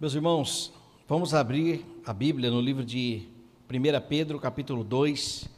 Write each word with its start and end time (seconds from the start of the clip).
Meus 0.00 0.14
irmãos, 0.14 0.72
vamos 1.08 1.34
abrir 1.34 1.84
a 2.06 2.12
Bíblia 2.12 2.52
no 2.52 2.60
livro 2.60 2.84
de 2.84 3.26
1 3.68 4.06
Pedro, 4.08 4.38
capítulo 4.38 4.84
2, 4.84 5.48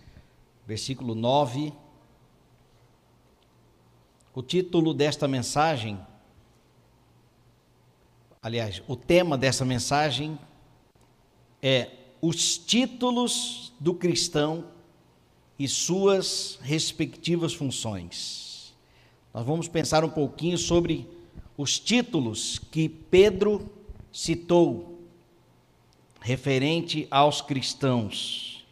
versículo 0.66 1.14
9. 1.14 1.71
O 4.34 4.42
título 4.42 4.94
desta 4.94 5.29
mensagem, 5.29 6.01
aliás, 8.42 8.83
o 8.88 8.97
tema 8.97 9.37
dessa 9.37 9.62
mensagem 9.62 10.38
é 11.61 11.90
Os 12.22 12.57
títulos 12.57 13.75
do 13.79 13.93
cristão 13.93 14.65
e 15.58 15.69
suas 15.69 16.59
respectivas 16.62 17.52
funções. 17.52 18.73
Nós 19.34 19.45
vamos 19.45 19.69
pensar 19.69 20.02
um 20.02 20.09
pouquinho 20.09 20.57
sobre 20.57 21.07
os 21.59 21.79
títulos 21.79 22.59
que 22.59 22.88
Pedro 22.88 23.79
citou 24.12 25.00
referente 26.20 27.06
aos 27.10 27.41
cristãos 27.41 28.66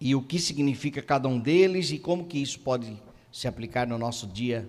e 0.00 0.14
o 0.14 0.22
que 0.22 0.38
significa 0.38 1.02
cada 1.02 1.28
um 1.28 1.38
deles 1.38 1.90
e 1.90 1.98
como 1.98 2.24
que 2.24 2.38
isso 2.38 2.58
pode 2.60 2.96
se 3.30 3.46
aplicar 3.46 3.86
no 3.86 3.98
nosso 3.98 4.26
dia, 4.26 4.68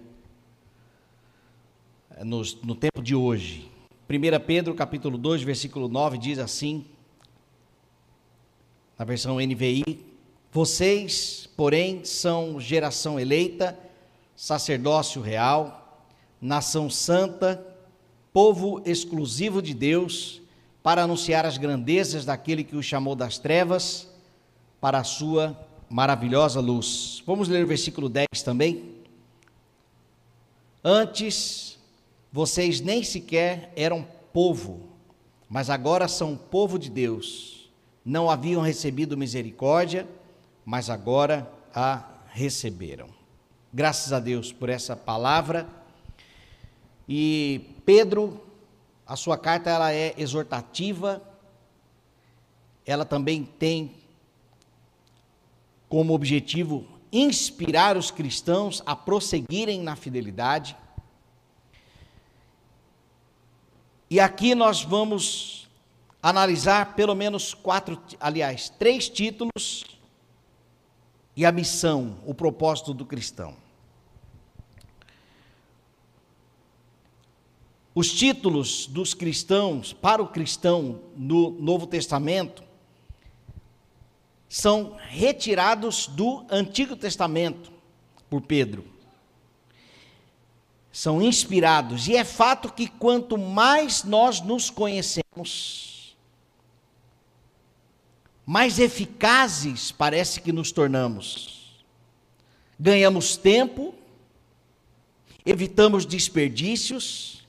eh, 2.12 2.24
no, 2.24 2.42
no 2.64 2.76
tempo 2.76 3.02
de 3.02 3.16
hoje. 3.16 3.72
1 4.10 4.46
Pedro 4.46 4.76
capítulo 4.76 5.18
2, 5.18 5.42
versículo 5.42 5.88
9 5.88 6.18
diz 6.18 6.38
assim, 6.38 6.86
na 9.00 9.06
versão 9.06 9.38
NVI, 9.40 10.06
vocês, 10.52 11.50
porém, 11.56 12.04
são 12.04 12.60
geração 12.60 13.18
eleita, 13.18 13.80
sacerdócio 14.36 15.22
real, 15.22 16.06
nação 16.42 16.90
santa, 16.90 17.71
povo 18.34 18.82
exclusivo 18.86 19.62
de 19.62 19.74
Deus, 19.74 20.42
para 20.84 21.04
anunciar 21.04 21.46
as 21.46 21.58
grandezas 21.58 22.26
daquele 22.26 22.64
que 22.64 22.76
o 22.76 22.82
chamou 22.82 23.16
das 23.16 23.38
trevas 23.38 24.08
para 24.80 25.00
a 25.00 25.04
sua 25.04 25.58
maravilhosa 25.90 26.60
luz. 26.60 27.22
Vamos 27.26 27.48
ler 27.48 27.64
o 27.64 27.68
versículo 27.68 28.10
10 28.10 28.28
também. 28.44 28.96
Antes, 30.84 31.78
vocês 32.32 32.82
nem 32.82 33.04
sequer 33.04 33.72
eram 33.76 34.08
povo, 34.34 34.80
mas 35.48 35.70
agora 35.70 36.08
são 36.08 36.36
povo 36.36 36.80
de 36.80 36.90
Deus. 36.90 37.70
Não 38.04 38.30
haviam 38.30 38.62
recebido 38.62 39.18
misericórdia, 39.18 40.08
mas 40.66 40.90
agora 40.90 41.52
a 41.76 42.04
receberam. 42.30 43.10
Graças 43.72 44.12
a 44.12 44.20
Deus 44.20 44.52
por 44.52 44.70
essa 44.70 44.96
palavra. 44.96 45.68
E 47.14 47.76
Pedro, 47.86 48.42
a 49.06 49.18
sua 49.18 49.38
carta 49.38 49.70
ela 49.70 49.92
é 49.92 50.14
exortativa, 50.18 51.22
ela 52.86 53.04
também 53.04 53.44
tem 53.44 53.94
como 55.90 56.14
objetivo 56.14 56.88
inspirar 57.12 57.98
os 57.98 58.12
cristãos 58.12 58.82
a 58.86 58.96
prosseguirem 58.96 59.82
na 59.82 59.98
fidelidade. 59.98 60.74
E 64.10 64.18
aqui 64.18 64.56
nós 64.56 64.82
vamos 64.82 65.70
analisar 66.24 66.96
pelo 66.96 67.14
menos 67.14 67.54
quatro, 67.54 68.02
aliás, 68.22 68.70
três 68.70 69.10
títulos 69.10 69.84
e 71.36 71.46
a 71.46 71.52
missão, 71.52 72.20
o 72.26 72.34
propósito 72.34 72.94
do 72.94 73.06
cristão. 73.06 73.54
Os 77.94 78.12
títulos 78.12 78.88
dos 78.88 79.14
cristãos, 79.14 79.92
para 79.92 80.24
o 80.24 80.28
cristão 80.28 81.02
no 81.16 81.52
Novo 81.52 81.86
Testamento, 81.86 82.64
são 84.48 84.98
retirados 85.10 86.08
do 86.08 86.46
Antigo 86.50 86.96
Testamento 86.96 87.72
por 88.30 88.42
Pedro. 88.42 88.86
São 90.92 91.22
inspirados, 91.22 92.08
e 92.08 92.16
é 92.16 92.24
fato 92.24 92.72
que 92.72 92.88
quanto 92.88 93.38
mais 93.38 94.04
nós 94.04 94.42
nos 94.42 94.70
conhecemos, 94.70 96.16
mais 98.46 98.80
eficazes 98.80 99.92
parece 99.92 100.42
que 100.42 100.52
nos 100.52 100.72
tornamos. 100.72 101.84
Ganhamos 102.80 103.38
tempo, 103.38 103.94
evitamos 105.46 106.06
desperdícios, 106.06 107.41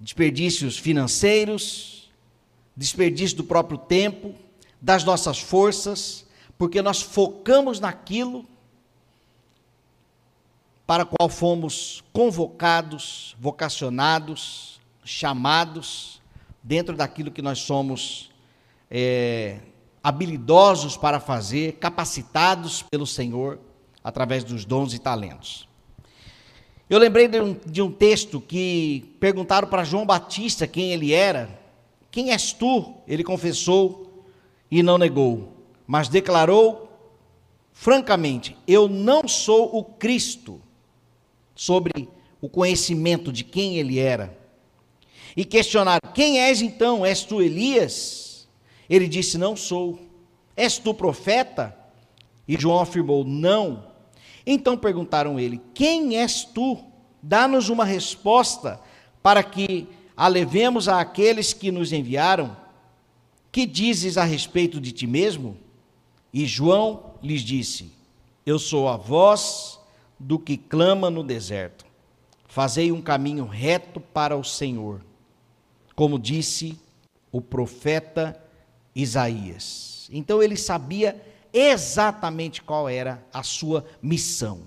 desperdícios 0.00 0.78
financeiros, 0.78 2.10
desperdício 2.74 3.36
do 3.36 3.44
próprio 3.44 3.76
tempo, 3.76 4.34
das 4.80 5.04
nossas 5.04 5.38
forças, 5.38 6.26
porque 6.56 6.80
nós 6.80 7.02
focamos 7.02 7.78
naquilo 7.78 8.46
para 10.86 11.04
qual 11.04 11.28
fomos 11.28 12.02
convocados, 12.12 13.36
vocacionados, 13.38 14.80
chamados, 15.04 16.20
dentro 16.62 16.96
daquilo 16.96 17.30
que 17.30 17.42
nós 17.42 17.60
somos 17.60 18.30
é, 18.90 19.60
habilidosos 20.02 20.96
para 20.96 21.20
fazer, 21.20 21.74
capacitados 21.74 22.82
pelo 22.82 23.06
Senhor 23.06 23.60
através 24.02 24.42
dos 24.42 24.64
dons 24.64 24.92
e 24.94 24.98
talentos. 24.98 25.69
Eu 26.90 26.98
lembrei 26.98 27.28
de 27.28 27.40
um, 27.40 27.56
de 27.64 27.80
um 27.80 27.92
texto 27.92 28.40
que 28.40 29.14
perguntaram 29.20 29.68
para 29.68 29.84
João 29.84 30.04
Batista 30.04 30.66
quem 30.66 30.92
ele 30.92 31.12
era. 31.12 31.48
Quem 32.10 32.32
és 32.32 32.52
tu? 32.52 32.94
Ele 33.06 33.22
confessou 33.22 34.26
e 34.68 34.82
não 34.82 34.98
negou, 34.98 35.52
mas 35.86 36.08
declarou 36.08 36.90
francamente: 37.72 38.56
Eu 38.66 38.88
não 38.88 39.28
sou 39.28 39.70
o 39.72 39.84
Cristo, 39.84 40.60
sobre 41.54 42.08
o 42.40 42.48
conhecimento 42.48 43.30
de 43.30 43.44
quem 43.44 43.76
ele 43.78 43.98
era. 43.98 44.36
E 45.36 45.44
questionaram: 45.44 46.10
Quem 46.12 46.40
és 46.40 46.60
então? 46.60 47.06
És 47.06 47.22
tu 47.22 47.40
Elias? 47.40 48.48
Ele 48.88 49.06
disse: 49.06 49.38
Não 49.38 49.54
sou. 49.54 50.00
És 50.56 50.78
tu 50.78 50.92
profeta? 50.92 51.76
E 52.48 52.58
João 52.58 52.80
afirmou: 52.80 53.24
Não. 53.24 53.89
Então 54.46 54.76
perguntaram 54.76 55.38
ele: 55.38 55.60
Quem 55.74 56.16
és 56.16 56.44
tu? 56.44 56.78
Dá-nos 57.22 57.68
uma 57.68 57.84
resposta 57.84 58.80
para 59.22 59.42
que 59.42 59.86
a 60.16 60.28
levemos 60.28 60.88
àqueles 60.88 61.52
que 61.52 61.70
nos 61.70 61.92
enviaram. 61.92 62.56
Que 63.52 63.66
dizes 63.66 64.16
a 64.16 64.24
respeito 64.24 64.80
de 64.80 64.92
ti 64.92 65.06
mesmo? 65.06 65.56
E 66.32 66.46
João 66.46 67.14
lhes 67.22 67.42
disse: 67.42 67.92
Eu 68.46 68.58
sou 68.58 68.88
a 68.88 68.96
voz 68.96 69.78
do 70.18 70.38
que 70.38 70.56
clama 70.56 71.10
no 71.10 71.24
deserto. 71.24 71.84
Fazei 72.46 72.90
um 72.92 73.00
caminho 73.00 73.46
reto 73.46 74.00
para 74.00 74.36
o 74.36 74.44
Senhor, 74.44 75.00
como 75.94 76.18
disse 76.18 76.78
o 77.30 77.40
profeta 77.40 78.40
Isaías. 78.94 80.08
Então 80.12 80.42
ele 80.42 80.56
sabia 80.56 81.20
exatamente 81.52 82.62
qual 82.62 82.88
era 82.88 83.24
a 83.32 83.42
sua 83.42 83.84
missão. 84.02 84.62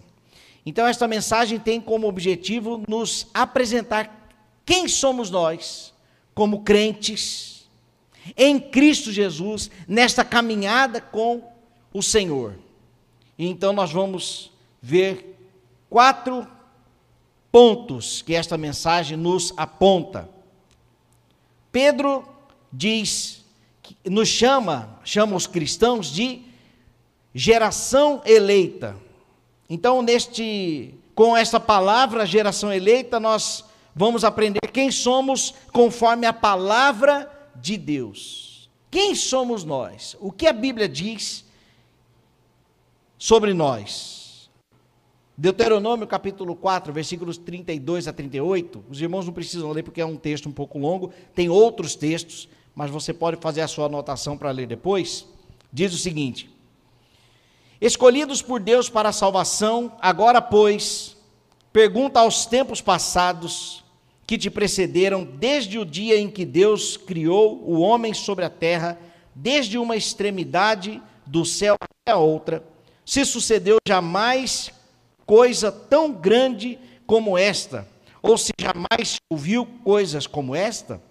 Então, 0.66 0.88
esta 0.88 1.08
mensagem 1.08 1.60
tem 1.60 1.82
como 1.82 2.08
objetivo 2.08 2.84
nos 2.88 3.28
apresentar 3.34 4.30
quem 4.66 4.88
somos 4.88 5.30
nós, 5.30 5.94
como 6.34 6.64
crentes, 6.64 7.70
em 8.38 8.60
Cristo 8.60 9.12
Jesus, 9.12 9.70
nesta 9.88 10.24
caminhada 10.24 11.02
com 11.02 11.44
o 11.94 12.02
Senhor. 12.02 12.56
Então, 13.38 13.74
nós 13.74 13.92
vamos 13.92 14.52
ver 14.82 15.38
quatro 15.90 16.48
pontos 17.52 18.22
que 18.22 18.34
esta 18.34 18.58
mensagem 18.58 19.18
nos 19.18 19.54
aponta. 19.58 20.30
Pedro 21.72 22.28
diz, 22.72 23.44
nos 24.06 24.30
chama, 24.30 25.00
chama 25.04 25.36
os 25.36 25.46
cristãos 25.46 26.12
de 26.12 26.42
geração 27.34 28.22
eleita. 28.26 28.96
Então, 29.70 30.02
neste 30.02 30.94
com 31.16 31.38
essa 31.38 31.60
palavra 31.60 32.26
geração 32.26 32.74
eleita, 32.74 33.20
nós 33.20 33.64
vamos 33.96 34.24
aprender 34.24 34.72
quem 34.72 34.92
somos 34.92 35.54
conforme 35.72 36.26
a 36.26 36.34
palavra 36.34 37.32
de 37.56 37.78
Deus. 37.78 38.70
Quem 38.90 39.16
somos 39.16 39.64
nós? 39.64 40.16
O 40.20 40.32
que 40.32 40.48
a 40.48 40.54
Bíblia 40.54 40.88
diz 40.88 41.46
sobre 43.18 43.54
nós? 43.54 44.50
Deuteronômio 45.36 46.06
capítulo 46.06 46.56
4, 46.56 46.94
versículos 46.94 47.38
32 47.38 48.08
a 48.08 48.14
38. 48.14 48.84
Os 48.88 49.02
irmãos 49.02 49.26
não 49.26 49.34
precisam 49.34 49.72
ler 49.72 49.82
porque 49.82 50.02
é 50.02 50.06
um 50.06 50.16
texto 50.16 50.48
um 50.48 50.52
pouco 50.52 50.78
longo, 50.78 51.12
tem 51.34 51.50
outros 51.50 51.96
textos, 51.96 52.48
mas 52.76 52.92
você 52.92 53.12
pode 53.12 53.38
fazer 53.38 53.62
a 53.62 53.68
sua 53.68 53.88
anotação 53.88 54.38
para 54.38 54.52
ler 54.52 54.68
depois. 54.68 55.28
Diz 55.72 55.92
o 55.92 55.98
seguinte: 55.98 56.53
escolhidos 57.86 58.42
por 58.42 58.62
Deus 58.62 58.88
para 58.88 59.10
a 59.10 59.14
salvação, 59.14 59.92
agora, 60.00 60.42
pois, 60.42 61.18
pergunta 61.74 62.22
aos 62.22 62.46
tempos 62.46 62.80
passados 62.80 63.84
que 64.26 64.38
te 64.38 64.50
precederam 64.50 65.26
desde 65.26 65.78
o 65.78 65.86
dia 65.86 66.18
em 66.18 66.30
que 66.30 66.46
Deus 66.46 66.96
criou 66.96 67.62
o 67.62 67.82
homem 67.82 68.14
sobre 68.14 68.46
a 68.46 68.50
terra, 68.50 68.98
desde 69.36 69.78
uma 69.78 69.98
extremidade 69.98 71.02
do 71.26 71.44
céu 71.44 71.76
até 71.76 72.14
a 72.14 72.18
outra, 72.18 72.64
se 73.06 73.26
sucedeu 73.26 73.76
jamais 73.86 74.72
coisa 75.26 75.70
tão 75.70 76.10
grande 76.10 76.80
como 77.06 77.38
esta, 77.38 77.86
ou 78.22 78.38
se 78.38 78.54
jamais 78.58 79.18
ouviu 79.30 79.66
coisas 79.84 80.26
como 80.26 80.56
esta? 80.56 81.02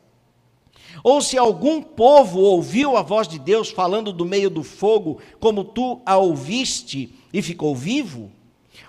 Ou 1.02 1.20
se 1.20 1.37
algum 1.37 1.82
povo 1.82 2.40
ouviu 2.40 2.96
a 2.96 3.02
voz 3.02 3.26
de 3.26 3.38
Deus 3.38 3.70
falando 3.70 4.12
do 4.12 4.25
meio 4.25 4.49
do 4.49 4.62
fogo, 4.62 5.19
como 5.40 5.64
tu 5.64 6.00
a 6.06 6.16
ouviste 6.16 7.14
e 7.32 7.43
ficou 7.43 7.75
vivo? 7.75 8.31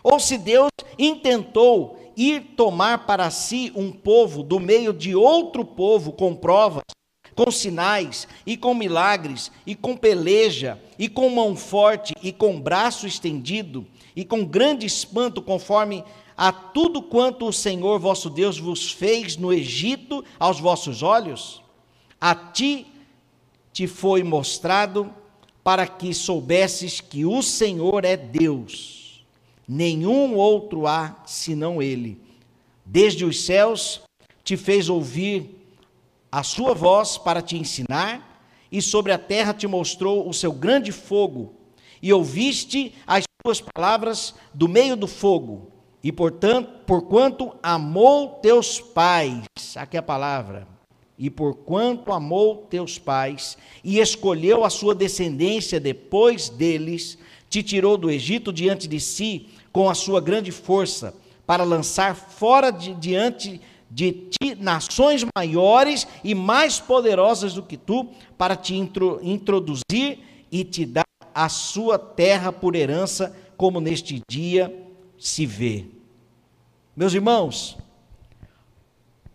Ou 0.04 0.20
se 0.20 0.38
Deus 0.38 0.70
intentou 1.00 2.00
ir 2.16 2.54
tomar 2.56 3.06
para 3.06 3.30
si 3.32 3.72
um 3.76 3.92
povo 3.92 4.44
do 4.44 4.60
meio 4.60 4.94
de 4.94 5.16
outro 5.16 5.66
povo 5.66 6.12
com 6.12 6.36
provas, 6.36 6.84
com 7.36 7.50
sinais 7.50 8.28
e 8.46 8.56
com 8.56 8.76
milagres, 8.76 9.52
e 9.66 9.74
com 9.74 9.98
peleja, 9.98 10.80
e 11.00 11.10
com 11.10 11.30
mão 11.30 11.56
forte, 11.56 12.14
e 12.22 12.32
com 12.32 12.60
braço 12.60 13.08
estendido, 13.08 13.88
e 14.16 14.24
com 14.24 14.46
grande 14.46 14.86
espanto, 14.86 15.42
conforme 15.42 16.04
a 16.38 16.52
tudo 16.52 17.02
quanto 17.02 17.48
o 17.48 17.54
Senhor 17.54 18.00
vosso 18.00 18.30
Deus 18.30 18.60
vos 18.60 18.92
fez 18.92 19.36
no 19.36 19.52
Egito 19.52 20.24
aos 20.40 20.60
vossos 20.60 21.02
olhos? 21.02 21.63
A 22.26 22.34
ti 22.34 22.88
te 23.74 23.86
foi 23.86 24.24
mostrado 24.24 25.14
para 25.62 25.86
que 25.86 26.14
soubesses 26.14 27.02
que 27.02 27.26
o 27.26 27.42
Senhor 27.42 28.06
é 28.06 28.16
Deus, 28.16 29.26
nenhum 29.68 30.34
outro 30.38 30.88
há 30.88 31.18
senão 31.26 31.82
Ele. 31.82 32.18
Desde 32.86 33.26
os 33.26 33.44
céus 33.44 34.04
te 34.42 34.56
fez 34.56 34.88
ouvir 34.88 35.68
a 36.32 36.44
sua 36.44 36.74
voz 36.74 37.18
para 37.18 37.42
te 37.42 37.58
ensinar, 37.58 38.48
e 38.72 38.82
sobre 38.82 39.12
a 39.12 39.18
terra 39.18 39.54
te 39.54 39.68
mostrou 39.68 40.26
o 40.26 40.34
seu 40.34 40.54
grande 40.54 40.94
fogo, 40.94 41.54
e 42.02 42.14
ouviste 42.14 42.96
as 43.06 43.26
suas 43.46 43.60
palavras 43.60 44.34
do 44.54 44.70
meio 44.70 44.96
do 44.96 45.08
fogo, 45.08 45.74
e 46.02 46.10
portanto, 46.10 46.86
porquanto 46.86 47.54
amou 47.62 48.40
teus 48.42 48.80
pais, 48.80 49.44
aqui 49.76 49.98
é 49.98 50.00
a 50.00 50.04
palavra, 50.04 50.73
e 51.18 51.30
porquanto 51.30 52.12
amou 52.12 52.68
teus 52.70 52.98
pais, 52.98 53.58
e 53.84 54.00
escolheu 54.00 54.64
a 54.64 54.70
sua 54.70 54.96
descendência 54.96 55.80
depois 55.80 56.50
deles, 56.50 57.18
te 57.50 57.62
tirou 57.62 57.98
do 57.98 58.10
Egito 58.10 58.52
diante 58.52 58.88
de 58.88 59.00
si 59.00 59.48
com 59.72 59.90
a 59.90 59.94
sua 59.94 60.20
grande 60.20 60.52
força, 60.52 61.16
para 61.46 61.64
lançar 61.64 62.16
fora 62.16 62.72
de, 62.72 62.94
diante 62.96 63.62
de 63.90 64.12
ti 64.12 64.56
nações 64.56 65.24
maiores 65.36 66.08
e 66.24 66.34
mais 66.34 66.80
poderosas 66.80 67.54
do 67.54 67.62
que 67.62 67.78
tu, 67.78 68.08
para 68.38 68.56
te 68.56 68.76
intro, 68.76 69.20
introduzir 69.22 70.20
e 70.52 70.64
te 70.64 70.86
dar 70.86 71.04
a 71.34 71.50
sua 71.50 72.00
terra 72.00 72.52
por 72.52 72.76
herança, 72.76 73.36
como 73.56 73.80
neste 73.80 74.22
dia 74.28 74.74
se 75.20 75.46
vê. 75.46 75.86
Meus 76.96 77.14
irmãos, 77.14 77.78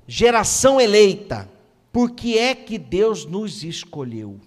geração 0.06 0.80
eleita, 0.80 1.48
por 1.92 2.10
que 2.10 2.38
é 2.38 2.54
que 2.54 2.78
Deus 2.78 3.24
nos 3.24 3.64
escolheu? 3.64 4.38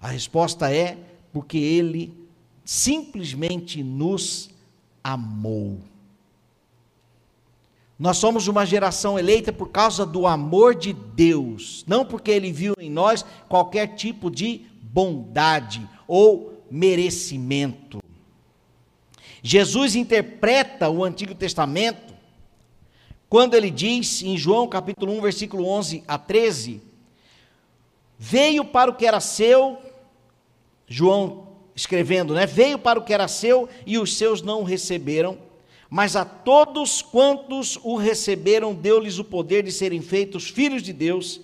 A 0.00 0.08
resposta 0.08 0.72
é 0.72 0.98
porque 1.32 1.58
Ele 1.58 2.12
simplesmente 2.64 3.82
nos 3.82 4.50
amou. 5.02 5.78
Nós 7.98 8.16
somos 8.16 8.48
uma 8.48 8.66
geração 8.66 9.18
eleita 9.18 9.52
por 9.52 9.68
causa 9.68 10.04
do 10.04 10.26
amor 10.26 10.74
de 10.74 10.92
Deus, 10.92 11.84
não 11.86 12.04
porque 12.04 12.30
Ele 12.30 12.50
viu 12.50 12.74
em 12.78 12.90
nós 12.90 13.24
qualquer 13.48 13.94
tipo 13.94 14.30
de 14.30 14.66
bondade 14.82 15.88
ou 16.08 16.64
merecimento. 16.70 18.02
Jesus 19.42 19.94
interpreta 19.94 20.90
o 20.90 21.04
Antigo 21.04 21.34
Testamento 21.34 22.11
quando 23.32 23.54
ele 23.54 23.70
diz 23.70 24.20
em 24.20 24.36
João 24.36 24.68
capítulo 24.68 25.10
1, 25.14 25.22
versículo 25.22 25.66
11 25.66 26.04
a 26.06 26.18
13: 26.18 26.82
Veio 28.18 28.62
para 28.62 28.90
o 28.90 28.94
que 28.94 29.06
era 29.06 29.20
seu, 29.20 29.78
João 30.86 31.48
escrevendo, 31.74 32.34
né? 32.34 32.44
Veio 32.44 32.78
para 32.78 32.98
o 32.98 33.02
que 33.02 33.14
era 33.14 33.26
seu 33.26 33.70
e 33.86 33.96
os 33.96 34.18
seus 34.18 34.42
não 34.42 34.60
o 34.60 34.64
receberam, 34.64 35.38
mas 35.88 36.14
a 36.14 36.26
todos 36.26 37.00
quantos 37.00 37.78
o 37.82 37.96
receberam, 37.96 38.74
deu-lhes 38.74 39.18
o 39.18 39.24
poder 39.24 39.62
de 39.62 39.72
serem 39.72 40.02
feitos 40.02 40.50
filhos 40.50 40.82
de 40.82 40.92
Deus, 40.92 41.40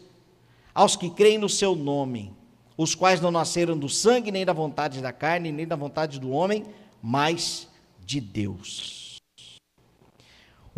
aos 0.75 0.95
que 0.95 1.09
creem 1.09 1.39
no 1.39 1.49
seu 1.49 1.75
nome, 1.75 2.35
os 2.77 2.95
quais 2.95 3.19
não 3.19 3.31
nasceram 3.31 3.79
do 3.79 3.89
sangue, 3.89 4.31
nem 4.31 4.45
da 4.45 4.53
vontade 4.53 5.01
da 5.01 5.11
carne, 5.11 5.51
nem 5.51 5.67
da 5.67 5.75
vontade 5.75 6.21
do 6.21 6.33
homem, 6.33 6.67
mas 7.03 7.67
de 8.05 8.21
Deus. 8.21 9.08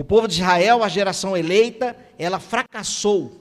O 0.01 0.05
povo 0.05 0.27
de 0.27 0.37
Israel, 0.37 0.83
a 0.83 0.89
geração 0.89 1.37
eleita, 1.37 1.95
ela 2.19 2.41
fracassou 2.41 3.39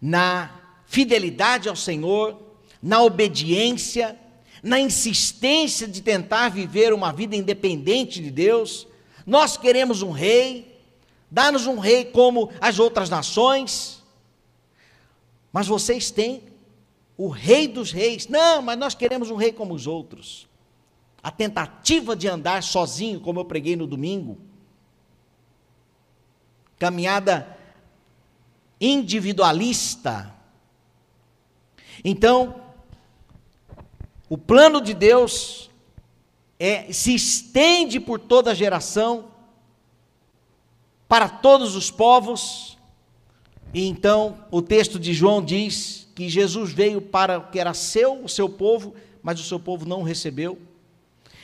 na 0.00 0.48
fidelidade 0.86 1.68
ao 1.68 1.74
Senhor, 1.74 2.40
na 2.80 3.02
obediência, 3.02 4.16
na 4.62 4.78
insistência 4.78 5.88
de 5.88 6.00
tentar 6.00 6.50
viver 6.50 6.92
uma 6.92 7.12
vida 7.12 7.34
independente 7.34 8.22
de 8.22 8.30
Deus. 8.30 8.86
Nós 9.26 9.56
queremos 9.56 10.02
um 10.02 10.12
rei, 10.12 10.80
dá-nos 11.28 11.66
um 11.66 11.80
rei 11.80 12.04
como 12.04 12.48
as 12.60 12.78
outras 12.78 13.10
nações, 13.10 14.00
mas 15.52 15.66
vocês 15.66 16.12
têm 16.12 16.44
o 17.16 17.26
rei 17.26 17.66
dos 17.66 17.90
reis. 17.90 18.28
Não, 18.28 18.62
mas 18.62 18.78
nós 18.78 18.94
queremos 18.94 19.32
um 19.32 19.36
rei 19.36 19.50
como 19.50 19.74
os 19.74 19.88
outros 19.88 20.48
a 21.22 21.30
tentativa 21.30 22.16
de 22.16 22.28
andar 22.28 22.62
sozinho, 22.62 23.20
como 23.20 23.40
eu 23.40 23.44
preguei 23.44 23.76
no 23.76 23.86
domingo, 23.86 24.38
caminhada 26.80 27.58
individualista. 28.80 30.34
Então, 32.02 32.62
o 34.30 34.38
plano 34.38 34.80
de 34.80 34.94
Deus 34.94 35.70
é, 36.58 36.90
se 36.90 37.14
estende 37.14 38.00
por 38.00 38.18
toda 38.18 38.52
a 38.52 38.54
geração, 38.54 39.26
para 41.06 41.28
todos 41.28 41.76
os 41.76 41.90
povos, 41.90 42.78
e 43.74 43.86
então 43.86 44.42
o 44.50 44.62
texto 44.62 44.98
de 44.98 45.12
João 45.12 45.44
diz 45.44 46.08
que 46.14 46.30
Jesus 46.30 46.72
veio 46.72 47.02
para 47.02 47.38
o 47.38 47.50
que 47.50 47.60
era 47.60 47.74
seu, 47.74 48.24
o 48.24 48.28
seu 48.28 48.48
povo, 48.48 48.94
mas 49.22 49.38
o 49.38 49.44
seu 49.44 49.60
povo 49.60 49.84
não 49.84 50.00
o 50.00 50.04
recebeu. 50.04 50.58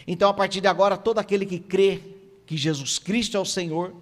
Então, 0.06 0.30
a 0.30 0.34
partir 0.34 0.62
de 0.62 0.66
agora, 0.66 0.96
todo 0.96 1.18
aquele 1.18 1.44
que 1.44 1.58
crê 1.58 2.00
que 2.46 2.56
Jesus 2.56 2.98
Cristo 2.98 3.36
é 3.36 3.40
o 3.40 3.44
Senhor, 3.44 3.92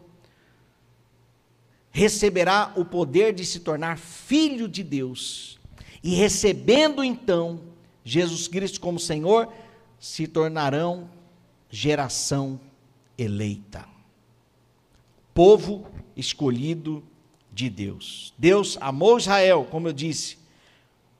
receberá 1.94 2.72
o 2.74 2.84
poder 2.84 3.32
de 3.32 3.44
se 3.44 3.60
tornar 3.60 3.96
filho 3.96 4.68
de 4.68 4.82
Deus. 4.82 5.60
E 6.02 6.16
recebendo 6.16 7.04
então 7.04 7.60
Jesus 8.04 8.48
Cristo 8.48 8.80
como 8.80 8.98
Senhor, 8.98 9.50
se 10.00 10.26
tornarão 10.26 11.08
geração 11.70 12.60
eleita. 13.16 13.86
Povo 15.32 15.86
escolhido 16.16 17.02
de 17.52 17.70
Deus. 17.70 18.34
Deus 18.36 18.76
amou 18.80 19.16
Israel, 19.16 19.66
como 19.70 19.86
eu 19.86 19.92
disse, 19.92 20.36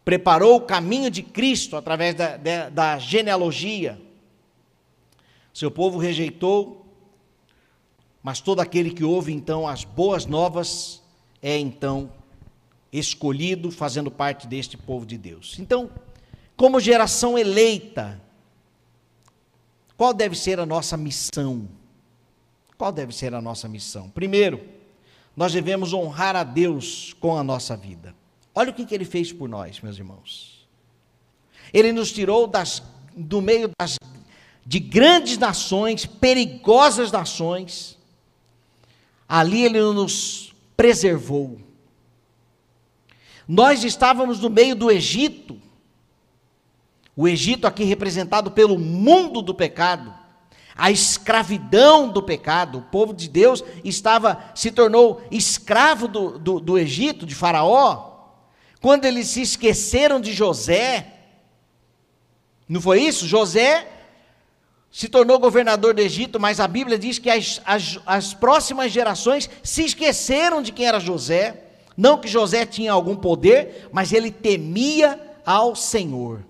preparou 0.05 0.57
o 0.57 0.63
caminho 0.63 1.09
de 1.09 1.23
Cristo 1.23 1.77
através 1.77 2.17
da, 2.17 2.37
da, 2.37 2.69
da 2.69 2.99
genealogia, 2.99 3.99
seu 5.53 5.71
povo 5.71 5.99
rejeitou, 5.99 6.84
mas 8.25 8.41
todo 8.41 8.61
aquele 8.61 8.91
que 8.91 9.05
ouve 9.05 9.35
então 9.35 9.69
as 9.69 9.85
boas 9.85 10.25
novas 10.25 11.03
é 11.43 11.59
então 11.59 12.11
escolhido, 12.91 13.71
fazendo 13.71 14.11
parte 14.11 14.47
deste 14.47 14.79
povo 14.79 15.05
de 15.05 15.19
Deus. 15.19 15.59
Então, 15.59 15.91
como 16.57 16.81
geração 16.81 17.37
eleita, 17.37 18.19
qual 19.95 20.15
deve 20.15 20.35
ser 20.35 20.59
a 20.59 20.65
nossa 20.65 20.97
missão? 20.97 21.69
Qual 22.79 22.91
deve 22.91 23.15
ser 23.15 23.35
a 23.35 23.43
nossa 23.43 23.69
missão? 23.69 24.09
Primeiro, 24.09 24.67
nós 25.37 25.53
devemos 25.53 25.93
honrar 25.93 26.35
a 26.35 26.45
Deus 26.45 27.15
com 27.21 27.37
a 27.37 27.45
nossa 27.45 27.77
vida. 27.77 28.15
Olha 28.55 28.71
o 28.71 28.75
que, 28.75 28.87
que 28.87 28.95
ele 28.95 29.05
fez 29.05 29.35
por 29.35 29.51
nós, 29.51 29.81
meus 29.83 29.99
irmãos. 29.99 30.67
Ele 31.75 31.93
nos 31.93 32.11
tirou 32.11 32.47
das, 32.47 32.83
do 33.15 33.43
meio 33.43 33.71
das 33.79 33.99
de 34.65 34.79
grandes 34.79 35.37
nações, 35.37 36.07
perigosas 36.07 37.13
nações, 37.13 37.94
ali 39.35 39.65
ele 39.65 39.81
nos 39.81 40.55
preservou. 40.77 41.59
Nós 43.49 43.83
estávamos 43.83 44.39
no 44.39 44.49
meio 44.49 44.77
do 44.77 44.93
Egito, 44.93 45.61
o 47.17 47.27
Egito 47.27 47.67
aqui 47.67 47.83
representado 47.83 48.53
pelo 48.53 48.79
mundo 48.79 49.43
do 49.43 49.53
pecado, 49.53 50.15
a 50.77 50.89
escravidão 50.93 52.09
do 52.09 52.23
pecado. 52.23 52.79
O 52.79 52.83
povo 52.83 53.13
de 53.13 53.29
Deus 53.29 53.65
estava 53.83 54.53
se 54.55 54.71
tornou 54.71 55.21
escravo 55.33 56.07
do, 56.07 56.39
do, 56.39 56.61
do 56.61 56.79
Egito, 56.79 57.27
de 57.27 57.35
Faraó, 57.35 58.13
quando 58.81 59.05
eles 59.05 59.27
se 59.27 59.43
esqueceram 59.43 60.21
de 60.21 60.33
José. 60.33 61.13
Não 62.69 62.81
foi 62.81 63.03
isso? 63.03 63.27
José 63.27 63.89
se 64.95 65.09
tornou 65.09 65.41
governador 65.41 65.93
do 65.93 66.01
Egito, 66.01 66.39
mas 66.39 66.61
a 66.61 66.69
Bíblia 66.69 66.97
diz 66.97 67.19
que 67.19 67.29
as, 67.29 67.61
as, 67.65 67.99
as, 68.07 68.33
próximas 68.33 68.93
gerações 68.93 69.51
se 69.61 69.85
esqueceram 69.85 70.63
de 70.63 70.71
quem 70.71 70.87
era 70.87 71.01
José. 71.01 71.65
Não 71.97 72.21
que 72.21 72.29
José 72.29 72.65
tinha 72.65 72.93
algum 72.93 73.17
poder, 73.17 73.89
mas 73.91 74.13
ele 74.13 74.31
temia 74.31 75.21
ao 75.45 75.75
Senhor. 75.75 76.45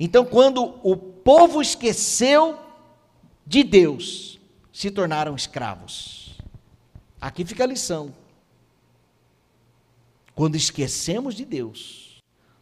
Então, 0.00 0.24
quando 0.24 0.76
o 0.82 0.96
povo 0.96 1.60
esqueceu 1.60 2.58
de 3.46 3.62
Deus, 3.62 4.40
se 4.72 4.90
tornaram 4.90 5.36
escravos. 5.36 6.38
Aqui 7.20 7.44
fica 7.44 7.64
a 7.64 7.66
lição. 7.66 8.14
Quando 10.34 10.56
esquecemos 10.56 11.34
de 11.34 11.44
Deus, 11.44 12.16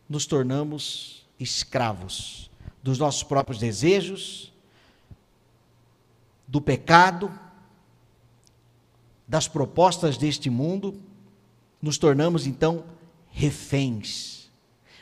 nos 0.09 0.27
tornamos 0.27 1.25
escravos 1.39 2.51
dos 2.83 2.99
nossos 2.99 3.23
próprios 3.23 3.61
desejos, 3.61 4.51
do 6.51 6.61
pecado, 6.61 7.31
das 9.27 9.47
propostas 9.47 10.17
deste 10.17 10.51
mundo, 10.51 11.01
nos 11.81 11.97
tornamos 11.97 12.45
então 12.45 12.85
reféns. 13.29 14.51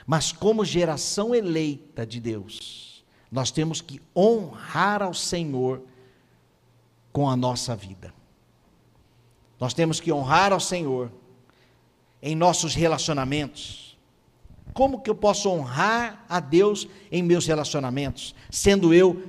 Mas 0.06 0.30
como 0.30 0.62
geração 0.62 1.34
eleita 1.34 2.06
de 2.06 2.20
Deus, 2.20 3.02
nós 3.32 3.50
temos 3.50 3.80
que 3.80 3.98
honrar 4.14 5.02
ao 5.02 5.14
Senhor 5.14 5.80
com 7.10 7.30
a 7.30 7.34
nossa 7.34 7.74
vida. 7.74 8.12
Nós 9.58 9.72
temos 9.72 10.00
que 10.00 10.12
honrar 10.12 10.52
ao 10.52 10.60
Senhor 10.60 11.10
em 12.20 12.36
nossos 12.36 12.74
relacionamentos. 12.74 13.96
Como 14.74 15.00
que 15.00 15.08
eu 15.08 15.14
posso 15.14 15.48
honrar 15.48 16.26
a 16.28 16.40
Deus 16.40 16.86
em 17.10 17.22
meus 17.22 17.46
relacionamentos, 17.46 18.34
sendo 18.50 18.92
eu 18.92 19.26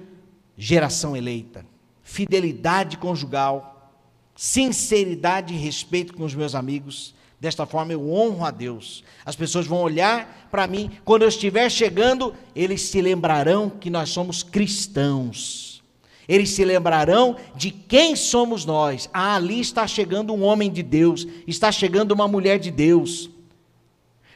geração 0.57 1.15
eleita? 1.15 1.65
Fidelidade 2.09 2.97
conjugal, 2.97 3.93
sinceridade 4.35 5.53
e 5.53 5.57
respeito 5.57 6.11
com 6.11 6.25
os 6.25 6.33
meus 6.33 6.55
amigos. 6.55 7.13
Desta 7.39 7.67
forma 7.67 7.93
eu 7.93 8.11
honro 8.11 8.43
a 8.43 8.49
Deus. 8.49 9.03
As 9.23 9.35
pessoas 9.35 9.67
vão 9.67 9.83
olhar 9.83 10.47
para 10.49 10.65
mim, 10.65 10.89
quando 11.05 11.21
eu 11.21 11.27
estiver 11.27 11.69
chegando, 11.69 12.33
eles 12.55 12.81
se 12.81 12.99
lembrarão 12.99 13.69
que 13.69 13.91
nós 13.91 14.09
somos 14.09 14.41
cristãos. 14.41 15.83
Eles 16.27 16.49
se 16.49 16.65
lembrarão 16.65 17.35
de 17.55 17.69
quem 17.69 18.15
somos 18.15 18.65
nós. 18.65 19.07
Ah, 19.13 19.35
ali 19.35 19.59
está 19.59 19.85
chegando 19.85 20.33
um 20.33 20.41
homem 20.41 20.71
de 20.71 20.81
Deus, 20.81 21.27
está 21.45 21.71
chegando 21.71 22.11
uma 22.11 22.27
mulher 22.27 22.57
de 22.57 22.71
Deus. 22.71 23.29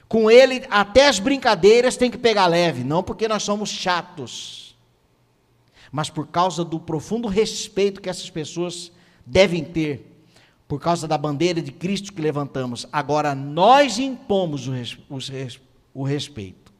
Com 0.08 0.30
ele, 0.30 0.63
até 0.70 1.08
as 1.08 1.18
brincadeiras 1.18 1.98
tem 1.98 2.12
que 2.12 2.20
pegar 2.20 2.46
leve, 2.46 2.84
não 2.84 3.01
porque 3.01 3.27
nós 3.27 3.42
somos 3.42 3.72
chatos, 3.72 4.73
mas 5.93 6.09
por 6.09 6.25
causa 6.25 6.65
do 6.65 6.79
profundo 6.79 7.27
respeito 7.27 8.01
que 8.01 8.09
essas 8.09 8.27
pessoas 8.27 8.91
devem 9.23 9.63
ter, 9.63 10.12
por 10.67 10.79
causa 10.79 11.07
da 11.07 11.19
bandeira 11.19 11.62
de 11.62 11.71
Cristo 11.71 12.12
que 12.12 12.19
levantamos. 12.19 12.88
Agora 12.91 13.35
nós 13.35 14.00
impomos 14.00 14.67
o, 14.67 14.71
res, 14.71 14.97
o 15.93 16.03
respeito. 16.03 16.73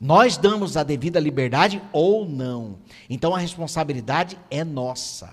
Nós 0.00 0.36
damos 0.36 0.76
a 0.76 0.82
devida 0.82 1.20
liberdade 1.20 1.80
ou 1.92 2.28
não. 2.28 2.80
Então 3.08 3.32
a 3.32 3.38
responsabilidade 3.38 4.36
é 4.50 4.64
nossa. 4.64 5.32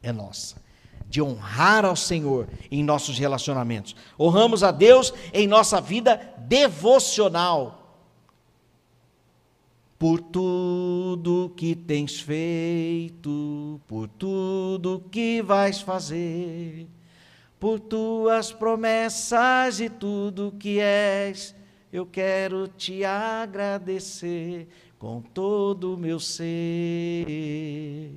É 0.00 0.12
nossa. 0.12 0.62
De 1.08 1.20
honrar 1.20 1.84
ao 1.84 1.96
Senhor 1.96 2.48
em 2.70 2.84
nossos 2.84 3.18
relacionamentos. 3.18 3.96
Honramos 4.18 4.62
a 4.62 4.70
Deus 4.70 5.12
em 5.34 5.48
nossa 5.48 5.80
vida 5.80 6.34
devocional. 6.38 7.81
Por 10.02 10.20
tudo 10.20 11.54
que 11.56 11.76
tens 11.76 12.20
feito, 12.20 13.80
por 13.86 14.08
tudo 14.08 15.04
que 15.12 15.40
vais 15.40 15.80
fazer, 15.80 16.88
por 17.60 17.78
tuas 17.78 18.50
promessas 18.50 19.78
e 19.78 19.88
tudo 19.88 20.56
que 20.58 20.80
és 20.80 21.54
eu 21.92 22.04
quero 22.04 22.66
te 22.66 23.04
agradecer 23.04 24.66
com 24.98 25.22
todo 25.22 25.94
o 25.94 25.96
meu 25.96 26.18
ser. 26.18 28.10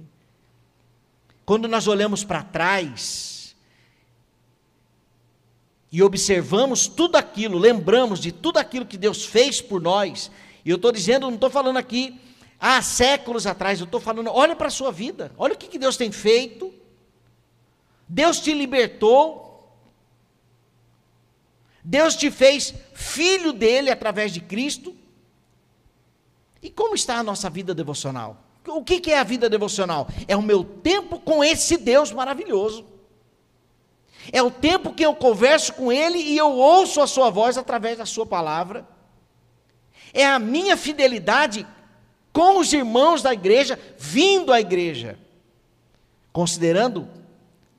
Quando 1.45 1.67
nós 1.67 1.87
olhamos 1.87 2.23
para 2.23 2.41
trás 2.41 3.55
e 5.91 6.01
observamos 6.01 6.87
tudo 6.87 7.15
aquilo, 7.15 7.59
lembramos 7.59 8.19
de 8.19 8.31
tudo 8.31 8.57
aquilo 8.57 8.87
que 8.87 8.97
Deus 8.97 9.23
fez 9.23 9.61
por 9.61 9.79
nós, 9.79 10.31
e 10.65 10.69
eu 10.71 10.77
estou 10.77 10.91
dizendo, 10.91 11.27
não 11.27 11.35
estou 11.35 11.49
falando 11.51 11.77
aqui 11.77 12.19
há 12.59 12.81
séculos 12.81 13.45
atrás, 13.45 13.79
eu 13.79 13.85
estou 13.85 13.99
falando, 13.99 14.31
olha 14.31 14.55
para 14.55 14.67
a 14.67 14.71
sua 14.71 14.91
vida, 14.91 15.31
olha 15.37 15.53
o 15.53 15.57
que, 15.57 15.67
que 15.67 15.77
Deus 15.77 15.95
tem 15.95 16.11
feito. 16.11 16.73
Deus 18.07 18.39
te 18.39 18.53
libertou, 18.53 19.71
Deus 21.83 22.15
te 22.15 22.31
fez 22.31 22.73
filho 22.93 23.53
dele 23.53 23.91
através 23.91 24.33
de 24.33 24.41
Cristo. 24.41 24.95
E 26.61 26.71
como 26.71 26.95
está 26.95 27.17
a 27.17 27.23
nossa 27.23 27.47
vida 27.47 27.75
devocional? 27.75 28.43
O 28.67 28.83
que 28.83 29.11
é 29.11 29.19
a 29.19 29.23
vida 29.23 29.47
devocional? 29.47 30.07
É 30.27 30.35
o 30.35 30.41
meu 30.41 30.63
tempo 30.63 31.19
com 31.19 31.43
esse 31.43 31.77
Deus 31.77 32.11
maravilhoso. 32.11 32.85
É 34.31 34.41
o 34.41 34.49
tempo 34.49 34.93
que 34.93 35.05
eu 35.05 35.13
converso 35.13 35.73
com 35.73 35.91
Ele 35.91 36.17
e 36.17 36.35
eu 36.35 36.51
ouço 36.51 36.99
a 37.01 37.05
Sua 37.05 37.29
voz 37.29 37.55
através 37.55 37.99
da 37.99 38.05
Sua 38.07 38.25
palavra. 38.25 38.94
É 40.15 40.25
a 40.25 40.39
minha 40.39 40.75
fidelidade 40.75 41.67
com 42.33 42.59
os 42.59 42.73
irmãos 42.73 43.21
da 43.21 43.33
igreja, 43.33 43.77
vindo 43.97 44.51
à 44.51 44.59
igreja. 44.59 45.19
Considerando 46.33 47.07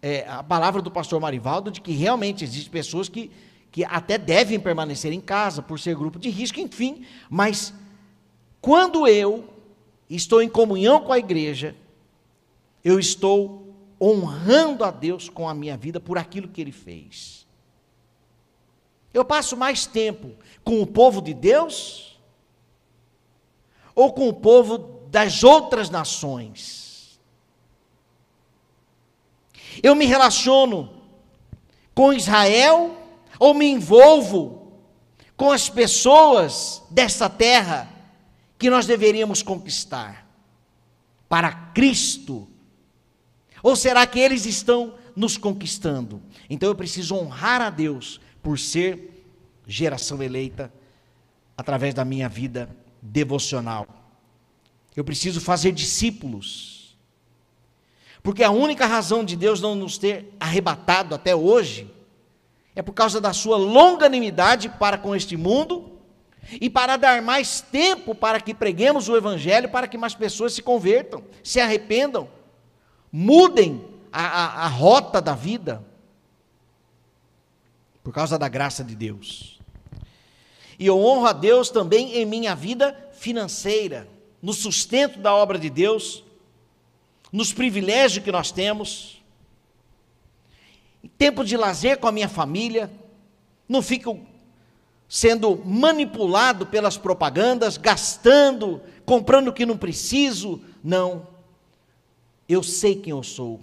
é, 0.00 0.24
a 0.28 0.42
palavra 0.42 0.80
do 0.80 0.90
pastor 0.90 1.20
Marivaldo 1.20 1.70
de 1.70 1.80
que 1.80 1.92
realmente 1.92 2.44
existem 2.44 2.70
pessoas 2.70 3.08
que 3.08 3.32
que 3.76 3.84
até 3.84 4.16
devem 4.16 4.58
permanecer 4.58 5.12
em 5.12 5.20
casa 5.20 5.60
por 5.60 5.78
ser 5.78 5.94
grupo 5.94 6.18
de 6.18 6.30
risco, 6.30 6.58
enfim, 6.58 7.04
mas 7.28 7.74
quando 8.58 9.06
eu 9.06 9.44
estou 10.08 10.40
em 10.40 10.48
comunhão 10.48 11.02
com 11.02 11.12
a 11.12 11.18
igreja, 11.18 11.76
eu 12.82 12.98
estou 12.98 13.76
honrando 14.00 14.82
a 14.82 14.90
Deus 14.90 15.28
com 15.28 15.46
a 15.46 15.52
minha 15.52 15.76
vida 15.76 16.00
por 16.00 16.16
aquilo 16.16 16.48
que 16.48 16.62
Ele 16.62 16.72
fez. 16.72 17.46
Eu 19.12 19.26
passo 19.26 19.58
mais 19.58 19.84
tempo 19.84 20.32
com 20.64 20.80
o 20.80 20.86
povo 20.86 21.20
de 21.20 21.34
Deus 21.34 22.15
ou 23.96 24.12
com 24.12 24.28
o 24.28 24.34
povo 24.34 24.78
das 25.10 25.42
outras 25.42 25.90
nações? 25.90 27.18
Eu 29.82 29.96
me 29.96 30.06
relaciono 30.06 30.90
com 31.94 32.12
Israel 32.12 32.94
ou 33.38 33.54
me 33.54 33.66
envolvo 33.66 34.72
com 35.36 35.50
as 35.50 35.68
pessoas 35.68 36.82
dessa 36.90 37.28
terra 37.28 37.92
que 38.58 38.70
nós 38.70 38.86
deveríamos 38.86 39.42
conquistar 39.42 40.26
para 41.28 41.52
Cristo? 41.52 42.48
Ou 43.62 43.74
será 43.74 44.06
que 44.06 44.18
eles 44.18 44.46
estão 44.46 44.94
nos 45.14 45.36
conquistando? 45.36 46.22
Então 46.48 46.68
eu 46.68 46.74
preciso 46.74 47.16
honrar 47.16 47.60
a 47.60 47.70
Deus 47.70 48.20
por 48.42 48.58
ser 48.58 49.24
geração 49.66 50.22
eleita 50.22 50.72
através 51.56 51.92
da 51.92 52.04
minha 52.04 52.28
vida 52.28 52.68
devocional. 53.06 53.86
Eu 54.94 55.04
preciso 55.04 55.40
fazer 55.40 55.72
discípulos. 55.72 56.96
Porque 58.22 58.42
a 58.42 58.50
única 58.50 58.86
razão 58.86 59.25
de 59.25 59.36
Deus 59.36 59.60
não 59.60 59.75
nos 59.75 59.98
ter 59.98 60.34
arrebatado 60.40 61.14
até 61.14 61.34
hoje 61.34 61.90
é 62.75 62.82
por 62.82 62.92
causa 62.92 63.20
da 63.20 63.32
sua 63.32 63.56
longanimidade 63.56 64.68
para 64.68 64.98
com 64.98 65.14
este 65.14 65.36
mundo 65.36 65.92
e 66.60 66.68
para 66.68 66.96
dar 66.96 67.22
mais 67.22 67.60
tempo 67.60 68.14
para 68.14 68.40
que 68.40 68.54
preguemos 68.54 69.08
o 69.08 69.16
Evangelho, 69.16 69.68
para 69.68 69.88
que 69.88 69.98
mais 69.98 70.14
pessoas 70.14 70.52
se 70.52 70.62
convertam, 70.62 71.25
se 71.42 71.60
arrependam, 71.60 72.28
mudem 73.10 73.84
a, 74.12 74.22
a, 74.22 74.64
a 74.64 74.68
rota 74.68 75.20
da 75.20 75.34
vida, 75.34 75.84
por 78.02 78.12
causa 78.12 78.38
da 78.38 78.48
graça 78.48 78.84
de 78.84 78.94
Deus. 78.94 79.58
E 80.78 80.87
eu 80.87 80.99
honro 80.99 81.26
a 81.26 81.33
Deus 81.33 81.71
também 81.71 82.16
em 82.16 82.26
minha 82.26 82.54
vida 82.54 83.11
financeira, 83.12 84.09
no 84.42 84.52
sustento 84.52 85.18
da 85.18 85.35
obra 85.35 85.59
de 85.59 85.71
Deus, 85.71 86.23
nos 87.33 87.52
privilégios 87.52 88.25
que 88.25 88.30
nós 88.30 88.50
temos 88.50 89.16
tempo 91.18 91.45
de 91.45 91.56
lazer 91.56 91.99
com 91.99 92.06
a 92.06 92.12
minha 92.12 92.28
família, 92.28 92.90
não 93.68 93.83
fico 93.83 94.21
sendo 95.09 95.56
manipulado 95.64 96.66
pelas 96.66 96.97
propagandas, 96.97 97.76
gastando, 97.76 98.80
comprando 99.04 99.49
o 99.49 99.52
que 99.52 99.66
não 99.66 99.76
preciso. 99.76 100.61
Não. 100.83 101.26
Eu 102.49 102.62
sei 102.62 102.97
quem 102.97 103.11
eu 103.11 103.23
sou. 103.23 103.61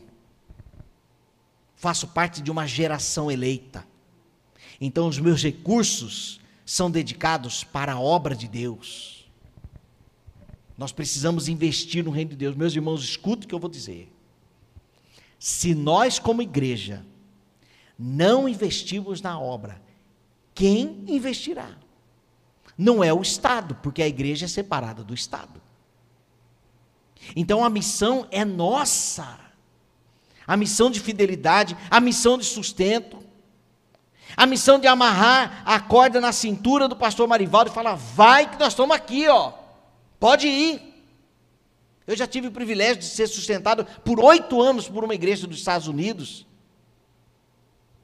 Faço 1.75 2.07
parte 2.07 2.41
de 2.41 2.49
uma 2.49 2.65
geração 2.65 3.29
eleita. 3.29 3.85
Então 4.79 5.07
os 5.07 5.19
meus 5.19 5.43
recursos 5.43 6.39
são 6.65 6.89
dedicados 6.89 7.63
para 7.63 7.93
a 7.93 7.99
obra 7.99 8.35
de 8.35 8.47
Deus. 8.47 9.29
Nós 10.77 10.91
precisamos 10.91 11.47
investir 11.47 12.03
no 12.03 12.11
reino 12.11 12.31
de 12.31 12.37
Deus. 12.37 12.55
Meus 12.55 12.75
irmãos, 12.75 13.03
escutem 13.03 13.45
o 13.45 13.47
que 13.47 13.55
eu 13.55 13.59
vou 13.59 13.69
dizer. 13.69 14.11
Se 15.37 15.75
nós, 15.75 16.19
como 16.19 16.41
igreja, 16.41 17.05
não 17.97 18.47
investirmos 18.47 19.21
na 19.21 19.39
obra, 19.39 19.81
quem 20.55 21.03
investirá? 21.07 21.77
Não 22.77 23.03
é 23.03 23.13
o 23.13 23.21
Estado, 23.21 23.75
porque 23.75 24.01
a 24.01 24.07
igreja 24.07 24.45
é 24.45 24.47
separada 24.47 25.03
do 25.03 25.13
Estado. 25.13 25.61
Então 27.35 27.63
a 27.63 27.69
missão 27.69 28.27
é 28.31 28.43
nossa. 28.43 29.39
A 30.45 30.57
missão 30.57 30.91
de 30.91 30.99
fidelidade, 30.99 31.77
a 31.89 31.99
missão 32.01 32.37
de 32.37 32.45
sustento, 32.45 33.22
a 34.35 34.45
missão 34.45 34.79
de 34.79 34.87
amarrar 34.87 35.61
a 35.65 35.79
corda 35.79 36.19
na 36.19 36.31
cintura 36.31 36.87
do 36.87 36.95
pastor 36.95 37.27
Marivaldo 37.27 37.69
e 37.69 37.73
falar: 37.73 37.95
vai 37.95 38.49
que 38.49 38.59
nós 38.59 38.73
estamos 38.73 38.95
aqui, 38.95 39.27
ó. 39.27 39.53
Pode 40.19 40.47
ir. 40.47 40.93
Eu 42.05 42.15
já 42.15 42.27
tive 42.27 42.47
o 42.47 42.51
privilégio 42.51 42.97
de 42.97 43.05
ser 43.05 43.27
sustentado 43.27 43.85
por 44.03 44.19
oito 44.19 44.61
anos 44.61 44.89
por 44.89 45.03
uma 45.03 45.15
igreja 45.15 45.47
dos 45.47 45.57
Estados 45.57 45.87
Unidos, 45.87 46.45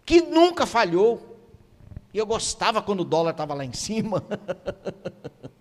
que 0.06 0.22
nunca 0.22 0.66
falhou. 0.66 1.26
E 2.14 2.18
eu 2.18 2.26
gostava 2.26 2.82
quando 2.82 3.02
o 3.02 3.06
dólar 3.06 3.32
estava 3.32 3.54
lá 3.54 3.64
em 3.64 3.74
cima. 3.74 4.24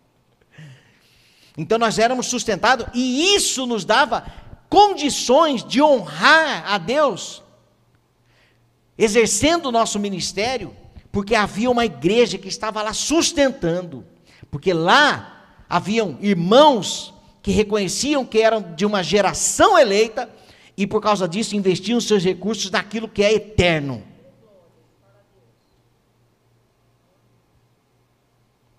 então 1.57 1.79
nós 1.79 1.99
éramos 1.99 2.27
sustentados, 2.27 2.87
e 2.95 3.35
isso 3.35 3.67
nos 3.67 3.85
dava 3.85 4.27
condições 4.69 5.65
de 5.65 5.83
honrar 5.83 6.73
a 6.73 6.79
Deus, 6.79 7.43
exercendo 8.99 9.67
o 9.67 9.73
nosso 9.73 9.99
ministério, 9.99 10.75
porque 11.13 11.37
havia 11.37 11.71
uma 11.71 11.87
igreja 11.87 12.37
que 12.37 12.49
estava 12.49 12.83
lá 12.83 12.93
sustentando, 12.93 14.05
porque 14.51 14.73
lá 14.73 15.63
haviam 15.69 16.19
irmãos 16.21 17.15
que 17.41 17.53
reconheciam 17.53 18.25
que 18.25 18.41
eram 18.41 18.75
de 18.75 18.85
uma 18.85 19.03
geração 19.03 19.79
eleita 19.79 20.29
e 20.77 20.87
por 20.87 21.01
causa 21.01 21.29
disso 21.29 21.57
investiam 21.57 22.01
seus 22.01 22.25
recursos 22.25 22.71
naquilo 22.71 23.09
que 23.09 23.23
é 23.23 23.33
eterno. 23.33 24.03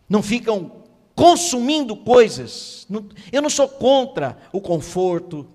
Não 0.07 0.23
ficam 0.23 0.83
consumindo 1.15 1.95
coisas. 1.95 2.87
Eu 3.31 3.41
não 3.41 3.49
sou 3.49 3.67
contra 3.67 4.37
o 4.51 4.59
conforto, 4.59 5.47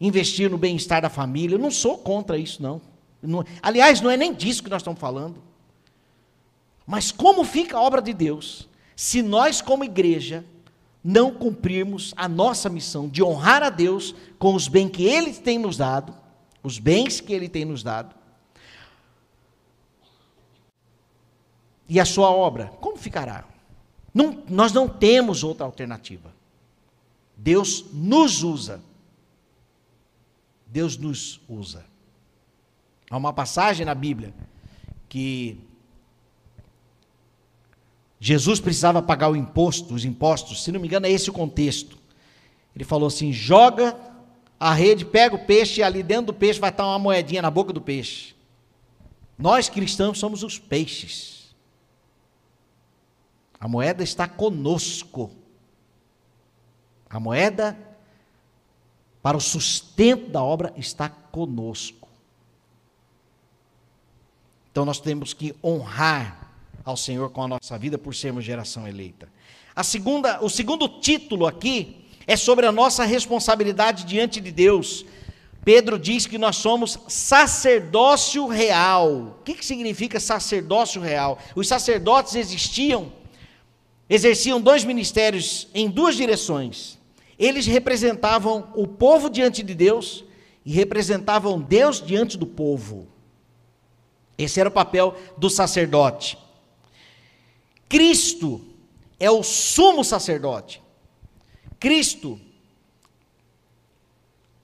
investir 0.00 0.50
no 0.50 0.58
bem-estar 0.58 1.02
da 1.02 1.10
família. 1.10 1.56
Eu 1.56 1.60
não 1.60 1.70
sou 1.70 1.98
contra 1.98 2.38
isso, 2.38 2.62
não. 2.62 2.80
Não. 3.22 3.44
Aliás, 3.62 4.00
não 4.00 4.10
é 4.10 4.16
nem 4.16 4.34
disso 4.34 4.62
que 4.62 4.70
nós 4.70 4.82
estamos 4.82 5.00
falando. 5.00 5.42
Mas 6.86 7.12
como 7.12 7.44
fica 7.44 7.76
a 7.76 7.80
obra 7.80 8.02
de 8.02 8.12
Deus 8.12 8.68
se 8.94 9.22
nós, 9.22 9.60
como 9.60 9.84
igreja, 9.84 10.44
não 11.02 11.32
cumprirmos 11.32 12.12
a 12.16 12.28
nossa 12.28 12.68
missão 12.68 13.08
de 13.08 13.22
honrar 13.22 13.62
a 13.62 13.70
Deus 13.70 14.14
com 14.38 14.54
os 14.54 14.68
bens 14.68 14.90
que 14.90 15.04
Ele 15.04 15.32
tem 15.32 15.58
nos 15.58 15.76
dado, 15.76 16.14
os 16.62 16.78
bens 16.78 17.20
que 17.20 17.32
Ele 17.32 17.48
tem 17.48 17.64
nos 17.64 17.82
dado, 17.82 18.14
e 21.88 21.98
a 21.98 22.04
sua 22.04 22.30
obra, 22.30 22.68
como 22.80 22.96
ficará? 22.96 23.44
Não, 24.14 24.42
nós 24.48 24.72
não 24.72 24.88
temos 24.88 25.42
outra 25.42 25.66
alternativa. 25.66 26.32
Deus 27.36 27.84
nos 27.92 28.42
usa. 28.42 28.80
Deus 30.66 30.96
nos 30.96 31.40
usa. 31.48 31.84
Há 33.12 33.16
uma 33.18 33.30
passagem 33.34 33.84
na 33.84 33.94
Bíblia 33.94 34.32
que 35.06 35.60
Jesus 38.18 38.58
precisava 38.58 39.02
pagar 39.02 39.30
o 39.30 39.36
imposto, 39.36 39.92
os 39.92 40.06
impostos, 40.06 40.64
se 40.64 40.72
não 40.72 40.80
me 40.80 40.86
engano 40.86 41.04
é 41.04 41.10
esse 41.10 41.28
o 41.28 41.32
contexto. 41.34 41.98
Ele 42.74 42.84
falou 42.84 43.08
assim: 43.08 43.30
joga 43.30 43.94
a 44.58 44.72
rede, 44.72 45.04
pega 45.04 45.34
o 45.34 45.44
peixe 45.44 45.80
e 45.80 45.84
ali 45.84 46.02
dentro 46.02 46.28
do 46.28 46.32
peixe 46.32 46.58
vai 46.58 46.70
estar 46.70 46.86
uma 46.86 46.98
moedinha 46.98 47.42
na 47.42 47.50
boca 47.50 47.70
do 47.70 47.82
peixe. 47.82 48.34
Nós 49.36 49.68
cristãos 49.68 50.18
somos 50.18 50.42
os 50.42 50.58
peixes. 50.58 51.54
A 53.60 53.68
moeda 53.68 54.02
está 54.02 54.26
conosco. 54.26 55.30
A 57.10 57.20
moeda 57.20 57.76
para 59.22 59.36
o 59.36 59.40
sustento 59.40 60.30
da 60.30 60.42
obra 60.42 60.72
está 60.78 61.10
conosco. 61.10 62.01
Então 64.72 64.86
nós 64.86 64.98
temos 64.98 65.34
que 65.34 65.54
honrar 65.62 66.50
ao 66.82 66.96
Senhor 66.96 67.28
com 67.28 67.42
a 67.42 67.48
nossa 67.48 67.76
vida 67.78 67.98
por 67.98 68.14
sermos 68.14 68.42
geração 68.42 68.88
eleita. 68.88 69.28
A 69.76 69.84
segunda, 69.84 70.42
o 70.42 70.48
segundo 70.48 70.88
título 70.88 71.46
aqui 71.46 72.06
é 72.26 72.36
sobre 72.36 72.64
a 72.64 72.72
nossa 72.72 73.04
responsabilidade 73.04 74.04
diante 74.04 74.40
de 74.40 74.50
Deus. 74.50 75.04
Pedro 75.62 75.98
diz 75.98 76.26
que 76.26 76.38
nós 76.38 76.56
somos 76.56 76.98
sacerdócio 77.06 78.46
real. 78.46 79.36
O 79.40 79.42
que, 79.44 79.54
que 79.54 79.64
significa 79.64 80.18
sacerdócio 80.18 81.02
real? 81.02 81.38
Os 81.54 81.68
sacerdotes 81.68 82.34
existiam, 82.34 83.12
exerciam 84.08 84.58
dois 84.58 84.84
ministérios 84.84 85.68
em 85.74 85.90
duas 85.90 86.16
direções. 86.16 86.98
Eles 87.38 87.66
representavam 87.66 88.72
o 88.74 88.88
povo 88.88 89.28
diante 89.28 89.62
de 89.62 89.74
Deus 89.74 90.24
e 90.64 90.72
representavam 90.72 91.60
Deus 91.60 92.00
diante 92.00 92.38
do 92.38 92.46
povo. 92.46 93.11
Esse 94.36 94.60
era 94.60 94.68
o 94.68 94.72
papel 94.72 95.16
do 95.36 95.48
sacerdote. 95.50 96.38
Cristo 97.88 98.64
é 99.20 99.30
o 99.30 99.42
sumo 99.42 100.04
sacerdote. 100.04 100.82
Cristo 101.78 102.40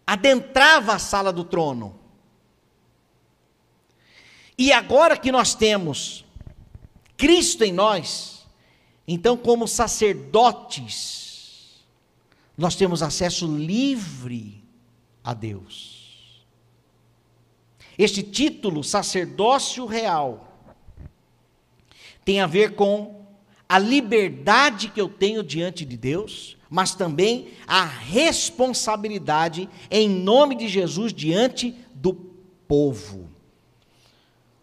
adentrava 0.06 0.94
a 0.94 0.98
sala 0.98 1.32
do 1.32 1.44
trono. 1.44 1.98
E 4.56 4.72
agora 4.72 5.16
que 5.16 5.30
nós 5.30 5.54
temos 5.54 6.24
Cristo 7.16 7.62
em 7.62 7.72
nós, 7.72 8.46
então, 9.06 9.36
como 9.36 9.66
sacerdotes, 9.68 11.18
nós 12.56 12.74
temos 12.76 13.02
acesso 13.02 13.46
livre 13.46 14.64
a 15.22 15.34
Deus. 15.34 15.97
Este 17.98 18.22
título, 18.22 18.84
sacerdócio 18.84 19.84
real, 19.84 20.56
tem 22.24 22.40
a 22.40 22.46
ver 22.46 22.76
com 22.76 23.26
a 23.68 23.78
liberdade 23.78 24.88
que 24.88 25.00
eu 25.00 25.08
tenho 25.08 25.42
diante 25.42 25.84
de 25.84 25.96
Deus, 25.96 26.56
mas 26.70 26.94
também 26.94 27.48
a 27.66 27.84
responsabilidade 27.84 29.68
em 29.90 30.08
nome 30.08 30.54
de 30.54 30.68
Jesus 30.68 31.12
diante 31.12 31.74
do 31.92 32.14
povo. 32.68 33.28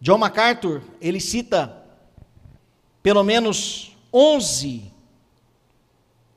John 0.00 0.18
MacArthur, 0.18 0.82
ele 1.00 1.20
cita 1.20 1.84
pelo 3.02 3.22
menos 3.22 3.96
11 4.12 4.90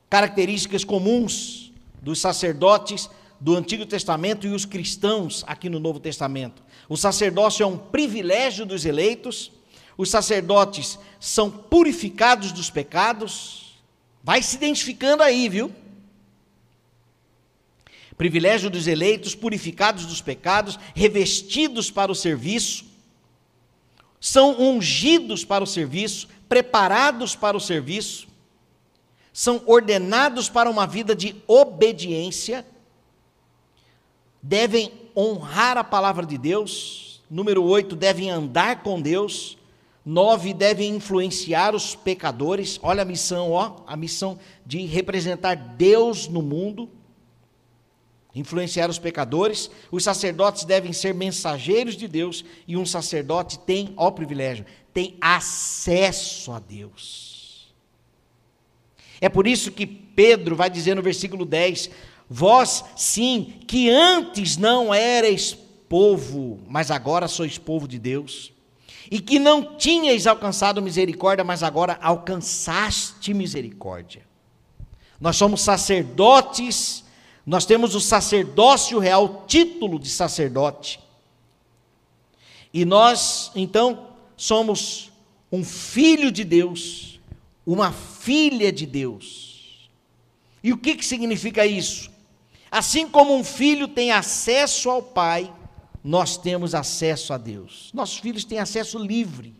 características 0.08 0.84
comuns 0.84 1.72
dos 2.02 2.20
sacerdotes 2.20 3.08
do 3.40 3.56
Antigo 3.56 3.86
Testamento 3.86 4.46
e 4.46 4.50
os 4.50 4.66
cristãos 4.66 5.42
aqui 5.46 5.70
no 5.70 5.80
Novo 5.80 5.98
Testamento. 5.98 6.62
O 6.88 6.96
sacerdócio 6.96 7.62
é 7.62 7.66
um 7.66 7.78
privilégio 7.78 8.66
dos 8.66 8.84
eleitos, 8.84 9.50
os 9.96 10.10
sacerdotes 10.10 10.98
são 11.18 11.50
purificados 11.50 12.52
dos 12.52 12.68
pecados. 12.68 13.80
Vai 14.22 14.42
se 14.42 14.56
identificando 14.56 15.22
aí, 15.22 15.48
viu? 15.48 15.72
Privilégio 18.16 18.68
dos 18.68 18.86
eleitos, 18.86 19.34
purificados 19.34 20.04
dos 20.04 20.20
pecados, 20.20 20.78
revestidos 20.94 21.90
para 21.90 22.12
o 22.12 22.14
serviço, 22.14 22.84
são 24.20 24.60
ungidos 24.60 25.42
para 25.42 25.64
o 25.64 25.66
serviço, 25.66 26.28
preparados 26.46 27.34
para 27.34 27.56
o 27.56 27.60
serviço, 27.60 28.28
são 29.32 29.62
ordenados 29.64 30.50
para 30.50 30.68
uma 30.68 30.86
vida 30.86 31.14
de 31.14 31.34
obediência, 31.46 32.66
devem 34.42 34.92
honrar 35.16 35.76
a 35.76 35.84
palavra 35.84 36.24
de 36.24 36.38
Deus. 36.38 37.22
Número 37.30 37.62
8, 37.62 37.94
devem 37.94 38.30
andar 38.30 38.82
com 38.82 39.00
Deus. 39.00 39.56
Nove, 40.04 40.54
devem 40.54 40.96
influenciar 40.96 41.74
os 41.74 41.94
pecadores. 41.94 42.78
Olha 42.82 43.02
a 43.02 43.04
missão, 43.04 43.52
ó, 43.52 43.76
a 43.86 43.96
missão 43.96 44.38
de 44.64 44.84
representar 44.86 45.54
Deus 45.54 46.26
no 46.26 46.42
mundo. 46.42 46.88
influenciar 48.32 48.88
os 48.88 48.98
pecadores, 48.98 49.68
os 49.90 50.04
sacerdotes 50.04 50.64
devem 50.64 50.92
ser 50.92 51.12
mensageiros 51.12 51.96
de 51.96 52.06
Deus 52.06 52.44
e 52.66 52.76
um 52.76 52.86
sacerdote 52.86 53.58
tem, 53.58 53.92
ó 53.96 54.08
privilégio, 54.08 54.64
tem 54.94 55.16
acesso 55.20 56.52
a 56.52 56.60
Deus. 56.60 57.74
É 59.20 59.28
por 59.28 59.46
isso 59.46 59.70
que 59.70 59.84
Pedro 59.86 60.56
vai 60.56 60.70
dizer 60.70 60.94
no 60.94 61.02
versículo 61.02 61.44
10: 61.44 61.90
Vós, 62.32 62.84
sim, 62.96 63.54
que 63.66 63.90
antes 63.90 64.56
não 64.56 64.94
erais 64.94 65.58
povo, 65.88 66.60
mas 66.68 66.88
agora 66.90 67.26
sois 67.26 67.58
povo 67.58 67.88
de 67.88 67.98
Deus, 67.98 68.52
e 69.10 69.20
que 69.20 69.40
não 69.40 69.76
tinhais 69.76 70.28
alcançado 70.28 70.80
misericórdia, 70.80 71.44
mas 71.44 71.64
agora 71.64 71.98
alcançaste 72.00 73.34
misericórdia. 73.34 74.22
Nós 75.20 75.36
somos 75.36 75.60
sacerdotes 75.60 77.04
nós 77.50 77.64
temos 77.64 77.94
o 77.96 78.00
sacerdócio 78.00 78.98
real, 78.98 79.44
título 79.46 79.98
de 79.98 80.08
sacerdote. 80.08 81.00
E 82.72 82.84
nós, 82.84 83.50
então, 83.56 84.10
somos 84.36 85.10
um 85.50 85.64
filho 85.64 86.30
de 86.30 86.44
Deus, 86.44 87.18
uma 87.66 87.90
filha 87.90 88.70
de 88.70 88.86
Deus. 88.86 89.90
E 90.62 90.72
o 90.72 90.78
que, 90.78 90.94
que 90.94 91.04
significa 91.04 91.66
isso? 91.66 92.10
Assim 92.70 93.08
como 93.08 93.34
um 93.34 93.42
filho 93.42 93.88
tem 93.88 94.12
acesso 94.12 94.88
ao 94.88 95.02
pai, 95.02 95.52
nós 96.04 96.36
temos 96.36 96.74
acesso 96.74 97.32
a 97.32 97.38
Deus. 97.38 97.90
Nossos 97.92 98.18
filhos 98.18 98.44
têm 98.44 98.58
acesso 98.58 98.98
livre 98.98 99.54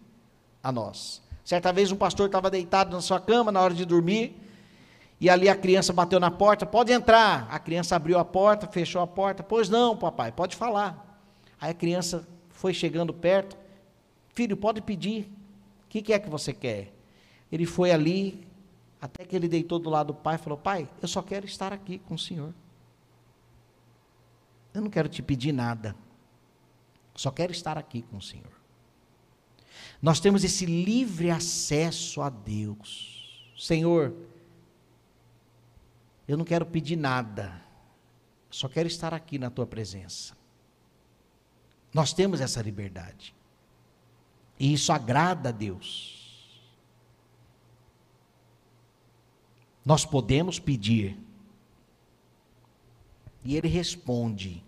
a 0.62 0.70
nós. 0.70 1.20
Certa 1.44 1.73
vez 1.73 1.90
um 1.90 1.96
pastor 1.96 2.27
estava 2.27 2.51
deitado 2.51 2.92
na 2.92 3.01
sua 3.01 3.18
cama 3.18 3.51
na 3.51 3.61
hora 3.61 3.75
de 3.75 3.85
dormir, 3.85 4.37
e 5.20 5.29
ali 5.29 5.49
a 5.49 5.57
criança 5.57 5.92
bateu 5.92 6.18
na 6.18 6.31
porta, 6.31 6.64
pode 6.64 6.92
entrar. 6.92 7.46
A 7.51 7.59
criança 7.59 7.96
abriu 7.96 8.18
a 8.18 8.25
porta, 8.25 8.66
fechou 8.66 9.03
a 9.03 9.07
porta. 9.07 9.42
Pois 9.42 9.68
não, 9.68 9.94
papai, 9.96 10.33
pode 10.33 10.57
falar. 10.57 11.23
Aí 11.61 11.73
a 11.73 11.75
criança 11.75 12.27
foi 12.49 12.73
chegando 12.73 13.12
perto. 13.12 13.59
Filho, 14.33 14.57
pode 14.57 14.81
pedir. 14.81 15.25
O 15.85 15.88
que, 15.90 16.01
que 16.01 16.12
é 16.12 16.18
que 16.18 16.31
você 16.31 16.55
quer? 16.55 16.94
Ele 17.53 17.66
foi 17.66 17.90
ali, 17.90 18.46
até 18.99 19.25
que 19.25 19.37
ele 19.37 19.46
deitou 19.46 19.79
do 19.79 19.90
lado 19.90 20.09
do 20.09 20.14
pai 20.14 20.37
e 20.37 20.38
falou: 20.38 20.57
Pai, 20.57 20.88
eu 21.03 21.09
só 21.09 21.20
quero 21.20 21.44
estar 21.44 21.70
aqui 21.70 21.99
com 21.99 22.14
o 22.14 22.18
senhor. 22.18 22.55
Eu 24.72 24.80
não 24.80 24.90
quero 24.90 25.09
te 25.09 25.22
pedir 25.22 25.52
nada. 25.52 25.96
Só 27.14 27.30
quero 27.30 27.52
estar 27.52 27.76
aqui 27.76 28.02
com 28.02 28.16
o 28.16 28.22
senhor. 28.22 28.61
Nós 30.00 30.20
temos 30.20 30.44
esse 30.44 30.64
livre 30.64 31.30
acesso 31.30 32.22
a 32.22 32.30
Deus. 32.30 33.52
Senhor, 33.59 34.14
eu 36.26 36.37
não 36.37 36.44
quero 36.44 36.64
pedir 36.64 36.96
nada, 36.96 37.61
só 38.48 38.68
quero 38.68 38.87
estar 38.87 39.12
aqui 39.12 39.38
na 39.38 39.50
tua 39.50 39.66
presença. 39.66 40.37
Nós 41.92 42.12
temos 42.12 42.40
essa 42.40 42.62
liberdade. 42.62 43.35
E 44.59 44.72
isso 44.72 44.92
agrada 44.92 45.48
a 45.48 45.52
Deus. 45.52 46.20
Nós 49.85 50.04
podemos 50.04 50.59
pedir. 50.59 51.18
E 53.44 53.57
Ele 53.57 53.68
responde. 53.68 54.62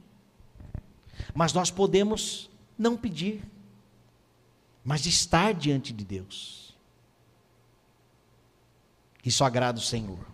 Mas 1.34 1.52
nós 1.52 1.70
podemos 1.70 2.50
não 2.78 2.96
pedir, 2.96 3.42
mas 4.84 5.06
estar 5.06 5.54
diante 5.54 5.92
de 5.92 6.04
Deus. 6.04 6.74
Isso 9.24 9.44
agrada 9.44 9.78
o 9.78 9.82
Senhor. 9.82 10.26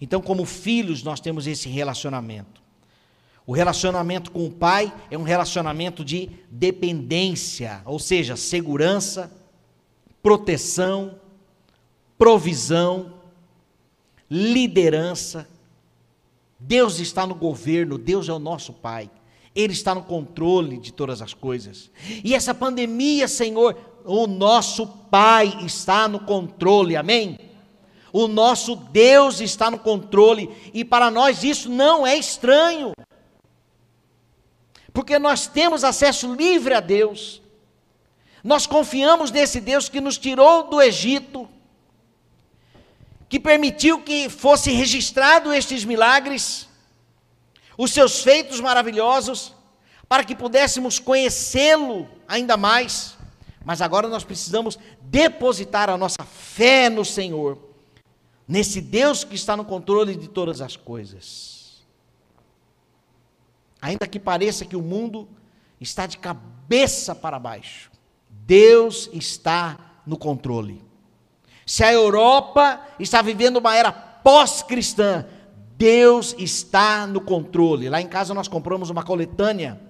Então, 0.00 0.20
como 0.20 0.44
filhos, 0.44 1.02
nós 1.02 1.20
temos 1.20 1.46
esse 1.46 1.68
relacionamento. 1.68 2.60
O 3.46 3.52
relacionamento 3.52 4.30
com 4.30 4.46
o 4.46 4.50
pai 4.50 4.92
é 5.10 5.18
um 5.18 5.22
relacionamento 5.22 6.04
de 6.04 6.30
dependência, 6.50 7.82
ou 7.84 7.98
seja, 7.98 8.36
segurança, 8.36 9.30
proteção, 10.22 11.18
provisão, 12.16 13.14
liderança. 14.30 15.48
Deus 16.60 17.00
está 17.00 17.26
no 17.26 17.34
governo, 17.34 17.96
Deus 17.96 18.28
é 18.28 18.32
o 18.32 18.38
nosso 18.38 18.72
pai. 18.72 19.10
Ele 19.54 19.72
está 19.72 19.94
no 19.94 20.02
controle 20.02 20.76
de 20.76 20.92
todas 20.92 21.20
as 21.20 21.34
coisas. 21.34 21.90
E 22.22 22.34
essa 22.34 22.54
pandemia, 22.54 23.26
Senhor, 23.26 23.76
o 24.04 24.26
nosso 24.26 24.86
Pai 24.86 25.58
está 25.64 26.06
no 26.06 26.20
controle, 26.20 26.96
amém? 26.96 27.38
O 28.12 28.26
nosso 28.28 28.76
Deus 28.76 29.40
está 29.40 29.70
no 29.70 29.78
controle 29.78 30.50
e 30.72 30.84
para 30.84 31.10
nós 31.10 31.42
isso 31.44 31.68
não 31.68 32.06
é 32.06 32.16
estranho. 32.16 32.92
Porque 34.92 35.18
nós 35.18 35.46
temos 35.46 35.84
acesso 35.84 36.32
livre 36.34 36.74
a 36.74 36.80
Deus. 36.80 37.40
Nós 38.42 38.66
confiamos 38.66 39.30
nesse 39.30 39.60
Deus 39.60 39.88
que 39.88 40.00
nos 40.00 40.18
tirou 40.18 40.64
do 40.64 40.80
Egito, 40.80 41.48
que 43.30 43.38
permitiu 43.38 44.02
que 44.02 44.28
fosse 44.28 44.72
registrado 44.72 45.52
estes 45.52 45.84
milagres, 45.84 46.68
os 47.78 47.92
seus 47.92 48.24
feitos 48.24 48.58
maravilhosos, 48.60 49.54
para 50.08 50.24
que 50.24 50.34
pudéssemos 50.34 50.98
conhecê-lo 50.98 52.08
ainda 52.26 52.56
mais. 52.56 53.16
Mas 53.64 53.80
agora 53.80 54.08
nós 54.08 54.24
precisamos 54.24 54.76
depositar 55.02 55.88
a 55.88 55.96
nossa 55.96 56.24
fé 56.24 56.90
no 56.90 57.04
Senhor 57.04 57.56
nesse 58.48 58.80
Deus 58.80 59.22
que 59.22 59.36
está 59.36 59.56
no 59.56 59.64
controle 59.64 60.16
de 60.16 60.26
todas 60.26 60.60
as 60.60 60.74
coisas. 60.74 61.84
Ainda 63.80 64.08
que 64.08 64.18
pareça 64.18 64.64
que 64.64 64.74
o 64.74 64.82
mundo 64.82 65.28
está 65.80 66.04
de 66.04 66.18
cabeça 66.18 67.14
para 67.14 67.38
baixo, 67.38 67.92
Deus 68.28 69.08
está 69.12 70.02
no 70.04 70.18
controle. 70.18 70.89
Se 71.70 71.84
a 71.84 71.92
Europa 71.92 72.80
está 72.98 73.22
vivendo 73.22 73.58
uma 73.58 73.76
era 73.76 73.92
pós-cristã, 73.92 75.24
Deus 75.78 76.34
está 76.36 77.06
no 77.06 77.20
controle. 77.20 77.88
Lá 77.88 78.00
em 78.00 78.08
casa 78.08 78.34
nós 78.34 78.48
compramos 78.48 78.90
uma 78.90 79.04
coletânea 79.04 79.80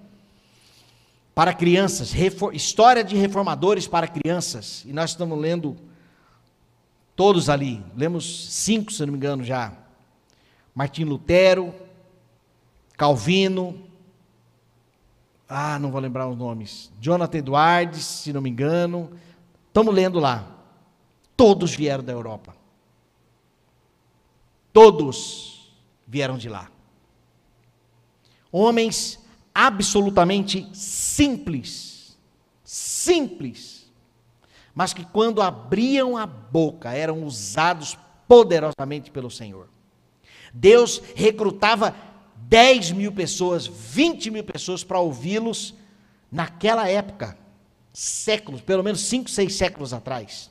para 1.34 1.54
crianças, 1.54 2.12
história 2.52 3.02
de 3.02 3.16
reformadores 3.16 3.88
para 3.88 4.06
crianças, 4.06 4.84
e 4.84 4.92
nós 4.92 5.12
estamos 5.12 5.38
lendo 5.38 5.74
Todos 7.16 7.48
ali, 7.48 7.82
lemos 7.96 8.48
cinco, 8.50 8.92
se 8.92 9.04
não 9.04 9.12
me 9.12 9.16
engano, 9.18 9.42
já. 9.42 9.72
Martim 10.74 11.04
Lutero, 11.04 11.74
Calvino, 12.96 13.78
ah, 15.48 15.78
não 15.78 15.90
vou 15.90 16.00
lembrar 16.00 16.28
os 16.28 16.36
nomes. 16.36 16.90
Jonathan 17.00 17.38
Edwards, 17.38 18.04
se 18.04 18.32
não 18.34 18.40
me 18.40 18.50
engano. 18.50 19.10
Estamos 19.68 19.94
lendo 19.94 20.18
lá. 20.18 20.59
Todos 21.40 21.74
vieram 21.74 22.04
da 22.04 22.12
Europa. 22.12 22.54
Todos 24.72 25.72
vieram 26.06 26.36
de 26.36 26.48
lá. 26.48 26.70
Homens 28.52 29.18
absolutamente 29.54 30.68
simples. 30.74 32.18
Simples 32.62 33.80
mas 34.74 34.92
que 34.92 35.04
quando 35.04 35.42
abriam 35.42 36.16
a 36.16 36.26
boca 36.26 36.92
eram 36.92 37.24
usados 37.24 37.98
poderosamente 38.26 39.10
pelo 39.10 39.30
Senhor. 39.30 39.68
Deus 40.54 41.02
recrutava 41.14 41.94
10 42.36 42.92
mil 42.92 43.12
pessoas, 43.12 43.66
20 43.66 44.30
mil 44.30 44.44
pessoas 44.44 44.82
para 44.82 44.98
ouvi-los 44.98 45.74
naquela 46.30 46.88
época, 46.88 47.36
séculos, 47.92 48.60
pelo 48.60 48.82
menos 48.82 49.02
5, 49.02 49.28
6 49.28 49.54
séculos 49.54 49.92
atrás. 49.92 50.50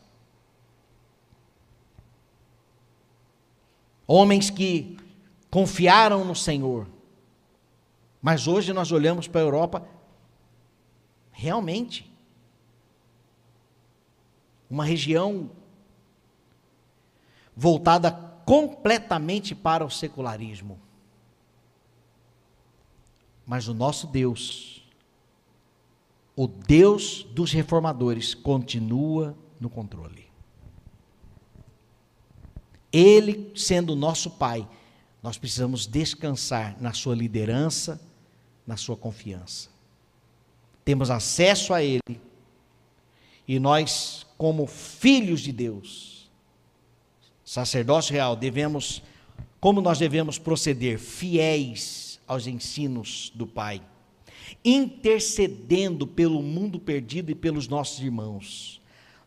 Homens 4.12 4.50
que 4.50 4.98
confiaram 5.52 6.26
no 6.26 6.36
Senhor. 6.36 6.88
Mas 8.20 8.48
hoje 8.48 8.74
nós 8.74 8.92
olhamos 8.92 9.28
para 9.28 9.40
a 9.40 9.44
Europa, 9.44 9.88
realmente, 11.32 12.12
uma 14.68 14.84
região 14.84 15.52
voltada 17.56 18.12
completamente 18.12 19.54
para 19.54 19.86
o 19.86 19.92
secularismo. 19.92 20.80
Mas 23.46 23.68
o 23.68 23.76
nosso 23.76 24.08
Deus, 24.08 24.90
o 26.36 26.48
Deus 26.48 27.22
dos 27.26 27.52
reformadores, 27.52 28.34
continua 28.34 29.38
no 29.60 29.70
controle. 29.70 30.19
Ele 32.92 33.52
sendo 33.56 33.96
nosso 33.96 34.32
Pai, 34.32 34.68
nós 35.22 35.38
precisamos 35.38 35.86
descansar 35.86 36.76
na 36.82 36.94
Sua 36.94 37.16
liderança, 37.16 38.02
na 38.66 38.78
Sua 38.78 38.96
confiança. 38.96 39.70
Temos 40.84 41.10
acesso 41.10 41.74
a 41.74 41.84
Ele 41.84 42.20
e 43.48 43.60
nós 43.60 44.26
como 44.38 44.68
filhos 44.68 45.42
de 45.42 45.52
Deus, 45.52 46.30
sacerdócio 47.44 48.14
real, 48.14 48.36
devemos, 48.36 49.02
como 49.60 49.82
nós 49.82 49.98
devemos 49.98 50.38
proceder? 50.38 51.00
Fiéis 51.00 52.20
aos 52.28 52.46
ensinos 52.46 53.32
do 53.34 53.48
Pai, 53.48 53.82
intercedendo 54.64 56.06
pelo 56.06 56.42
mundo 56.44 56.80
perdido 56.80 57.32
e 57.32 57.36
pelos 57.36 57.68
nossos 57.68 58.00
irmãos. 58.00 58.79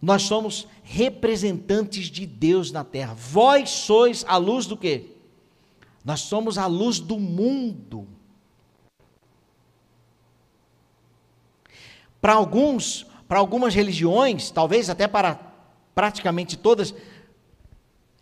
Nós 0.02 0.22
somos 0.22 0.66
representantes 0.82 2.06
de 2.06 2.26
Deus 2.26 2.72
na 2.72 2.82
terra. 2.82 3.14
Vós 3.14 3.70
sois 3.70 4.24
a 4.26 4.36
luz 4.36 4.66
do 4.66 4.76
quê? 4.76 5.12
Nós 6.04 6.22
somos 6.22 6.58
a 6.58 6.66
luz 6.66 6.98
do 6.98 7.20
mundo. 7.20 8.08
Para 12.20 12.34
alguns, 12.34 13.06
para 13.28 13.38
algumas 13.38 13.76
religiões, 13.76 14.50
talvez 14.50 14.90
até 14.90 15.06
para 15.06 15.38
praticamente 15.94 16.56
todas, 16.56 16.92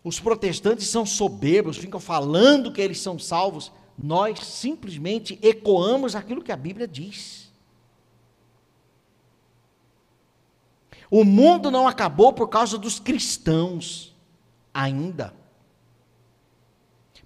os 0.03 0.19
protestantes 0.19 0.87
são 0.87 1.03
soberbos, 1.03 1.77
ficam 1.77 1.99
falando 1.99 2.71
que 2.71 2.81
eles 2.81 2.99
são 2.99 3.17
salvos. 3.17 3.71
Nós 3.97 4.39
simplesmente 4.39 5.39
ecoamos 5.41 6.15
aquilo 6.15 6.43
que 6.43 6.51
a 6.51 6.57
Bíblia 6.57 6.87
diz. 6.87 7.40
O 11.11 11.25
mundo 11.25 11.69
não 11.69 11.89
acabou 11.89 12.31
por 12.31 12.47
causa 12.47 12.77
dos 12.77 12.97
cristãos, 12.97 14.15
ainda. 14.73 15.33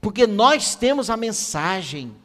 Porque 0.02 0.26
nós 0.26 0.74
temos 0.74 1.08
a 1.12 1.16
mensagem. 1.16 2.16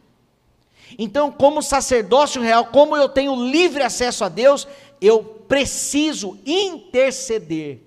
Então, 0.98 1.30
como 1.30 1.60
sacerdócio 1.60 2.40
real, 2.40 2.66
como 2.66 2.96
eu 2.96 3.10
tenho 3.10 3.36
livre 3.50 3.82
acesso 3.82 4.24
a 4.24 4.30
Deus, 4.30 4.66
eu 5.02 5.22
preciso 5.22 6.38
interceder 6.46 7.80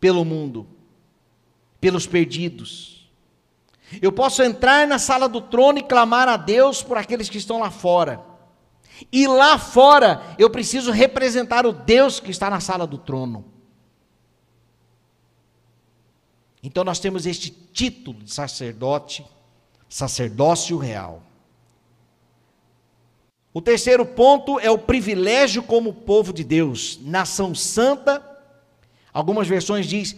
pelo 0.00 0.24
mundo, 0.24 0.66
pelos 1.78 2.06
perdidos. 2.06 3.10
Eu 4.00 4.10
posso 4.10 4.42
entrar 4.42 4.86
na 4.86 4.98
sala 4.98 5.28
do 5.28 5.42
trono 5.42 5.78
e 5.78 5.82
clamar 5.82 6.28
a 6.28 6.38
Deus 6.38 6.82
por 6.82 6.96
aqueles 6.96 7.28
que 7.28 7.36
estão 7.36 7.60
lá 7.60 7.70
fora. 7.70 8.31
E 9.10 9.26
lá 9.26 9.58
fora 9.58 10.34
eu 10.38 10.50
preciso 10.50 10.90
representar 10.90 11.66
o 11.66 11.72
Deus 11.72 12.20
que 12.20 12.30
está 12.30 12.50
na 12.50 12.60
sala 12.60 12.86
do 12.86 12.98
trono. 12.98 13.44
Então 16.62 16.84
nós 16.84 17.00
temos 17.00 17.26
este 17.26 17.50
título 17.50 18.22
de 18.22 18.32
sacerdote, 18.32 19.26
sacerdócio 19.88 20.78
real. 20.78 21.22
O 23.52 23.60
terceiro 23.60 24.06
ponto 24.06 24.58
é 24.60 24.70
o 24.70 24.78
privilégio 24.78 25.62
como 25.62 25.92
povo 25.92 26.32
de 26.32 26.44
Deus, 26.44 26.98
nação 27.02 27.54
santa. 27.54 28.24
Algumas 29.12 29.46
versões 29.46 29.86
diz 29.86 30.16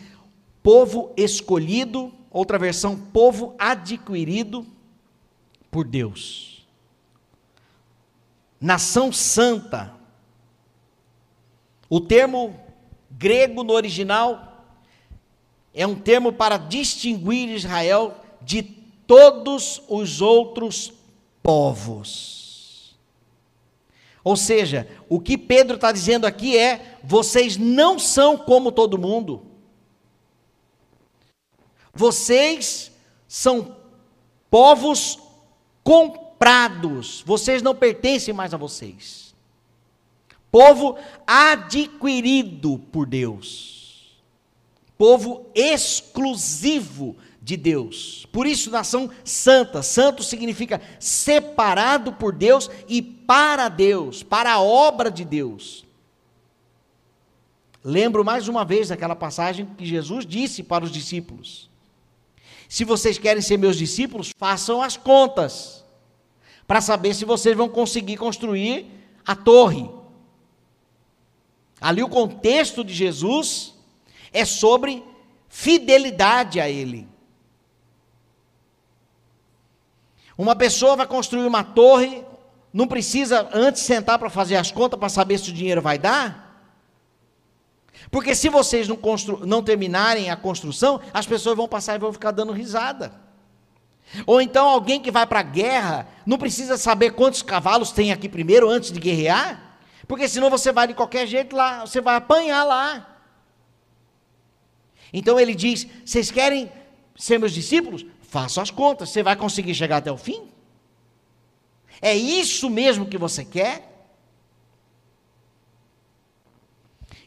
povo 0.63 1.13
escolhido, 1.17 2.13
outra 2.31 2.59
versão 2.59 2.97
povo 2.97 3.55
adquirido 3.59 4.65
por 5.71 5.85
Deus. 5.85 6.54
Nação 8.61 9.13
santa. 9.13 9.93
O 11.89 12.01
termo 12.01 12.59
grego 13.11 13.63
no 13.63 13.73
original 13.73 14.67
é 15.73 15.87
um 15.87 15.95
termo 15.95 16.33
para 16.33 16.57
distinguir 16.57 17.49
Israel 17.51 18.15
de 18.41 18.63
todos 18.63 19.83
os 19.89 20.21
outros 20.21 20.93
povos. 21.43 22.97
Ou 24.23 24.37
seja, 24.37 24.89
o 25.09 25.21
que 25.21 25.37
Pedro 25.37 25.77
está 25.77 25.93
dizendo 25.93 26.27
aqui 26.27 26.57
é: 26.57 26.99
vocês 27.05 27.59
não 27.59 27.99
são 27.99 28.39
como 28.39 28.73
todo 28.73 28.99
mundo. 28.99 29.43
Vocês 31.93 32.91
são 33.29 33.77
povos 34.51 35.19
comprados. 36.45 37.23
Vocês 37.25 37.63
não 37.63 37.75
pertencem 37.75 38.35
mais 38.35 38.53
a 38.53 38.59
vocês. 38.59 39.35
Povo 40.53 40.99
adquirido 41.27 42.79
por 42.93 43.07
Deus. 43.07 44.15
Povo 44.97 45.47
exclusivo 45.55 47.17
de 47.43 47.57
Deus. 47.57 48.27
Por 48.31 48.47
isso, 48.47 48.71
nação 48.71 49.11
santa. 49.25 49.83
Santo 49.83 50.23
significa 50.23 50.81
separado 51.01 52.13
por 52.13 52.33
Deus 52.33 52.71
e 52.87 53.01
para 53.03 53.69
Deus, 53.69 54.23
para 54.23 54.53
a 54.53 54.61
obra 54.61 55.11
de 55.11 55.25
Deus. 55.25 55.85
Lembro 57.83 58.25
mais 58.25 58.49
uma 58.49 58.65
vez 58.65 58.89
daquela 58.89 59.17
passagem 59.17 59.67
que 59.77 59.85
Jesus 59.85 60.25
disse 60.25 60.63
para 60.63 60.85
os 60.85 60.93
discípulos: 60.93 61.69
Se 62.69 62.85
vocês 62.85 63.19
querem 63.19 63.43
ser 63.43 63.57
meus 63.57 63.77
discípulos, 63.77 64.31
façam 64.39 64.81
as 64.81 64.97
contas, 64.97 65.84
para 66.67 66.81
saber 66.81 67.15
se 67.15 67.25
vocês 67.25 67.57
vão 67.57 67.69
conseguir 67.69 68.17
construir 68.17 68.87
a 69.27 69.35
torre. 69.35 69.91
Ali 71.81 72.03
o 72.03 72.09
contexto 72.09 72.83
de 72.83 72.95
Jesus 72.95 73.75
é 74.33 74.45
sobre 74.45 75.05
fidelidade 75.49 76.61
a 76.61 76.69
Ele. 76.69 77.07
Uma 80.37 80.57
pessoa 80.57 80.97
vai 80.97 81.07
construir 81.07 81.47
uma 81.47 81.63
torre, 81.63 82.25
não 82.73 82.89
precisa 82.89 83.49
antes 83.53 83.83
sentar 83.83 84.19
para 84.19 84.31
fazer 84.31 84.57
as 84.57 84.71
contas 84.71 84.99
para 84.99 85.09
saber 85.09 85.39
se 85.39 85.51
o 85.51 85.55
dinheiro 85.55 85.81
vai 85.81 85.97
dar? 85.97 86.45
Porque 88.11 88.35
se 88.35 88.49
vocês 88.49 88.89
não, 88.89 88.99
não 89.47 89.63
terminarem 89.63 90.31
a 90.31 90.37
construção, 90.37 91.01
as 91.13 91.27
pessoas 91.27 91.57
vão 91.57 91.69
passar 91.69 91.95
e 91.95 91.99
vão 91.99 92.13
ficar 92.13 92.33
dando 92.33 92.53
risada. 92.53 93.24
Ou 94.27 94.41
então 94.41 94.69
alguém 94.69 95.01
que 95.01 95.11
vai 95.11 95.27
para 95.27 95.41
a 95.41 95.43
guerra 95.43 96.09
não 96.25 96.39
precisa 96.39 96.77
saber 96.77 97.13
quantos 97.13 97.43
cavalos 97.43 97.91
tem 97.91 98.13
aqui 98.13 98.29
primeiro 98.29 98.69
antes 98.69 98.93
de 98.93 99.01
guerrear, 99.01 99.79
porque 100.07 100.29
senão 100.29 100.51
você 100.51 100.71
vai 100.73 100.87
de 100.87 100.95
qualquer 100.95 101.27
jeito 101.27 101.57
lá, 101.57 101.81
você 101.81 102.01
vai 102.01 102.17
apanhar 102.17 102.65
lá. 102.65 103.19
Então 105.13 105.39
ele 105.39 105.55
diz: 105.55 105.87
vocês 106.05 106.31
querem 106.31 106.71
ser 107.17 107.39
meus 107.39 107.53
discípulos? 107.53 108.05
Faça 108.23 108.61
as 108.61 108.71
contas, 108.71 109.11
você 109.11 109.23
vai 109.23 109.37
conseguir 109.37 109.75
chegar 109.75 109.99
até 109.99 110.11
o 110.11 110.17
fim? 110.17 110.49
É 112.03 112.15
isso 112.15 112.69
mesmo 112.69 113.07
que 113.07 113.17
você 113.17 113.45
quer? 113.45 113.94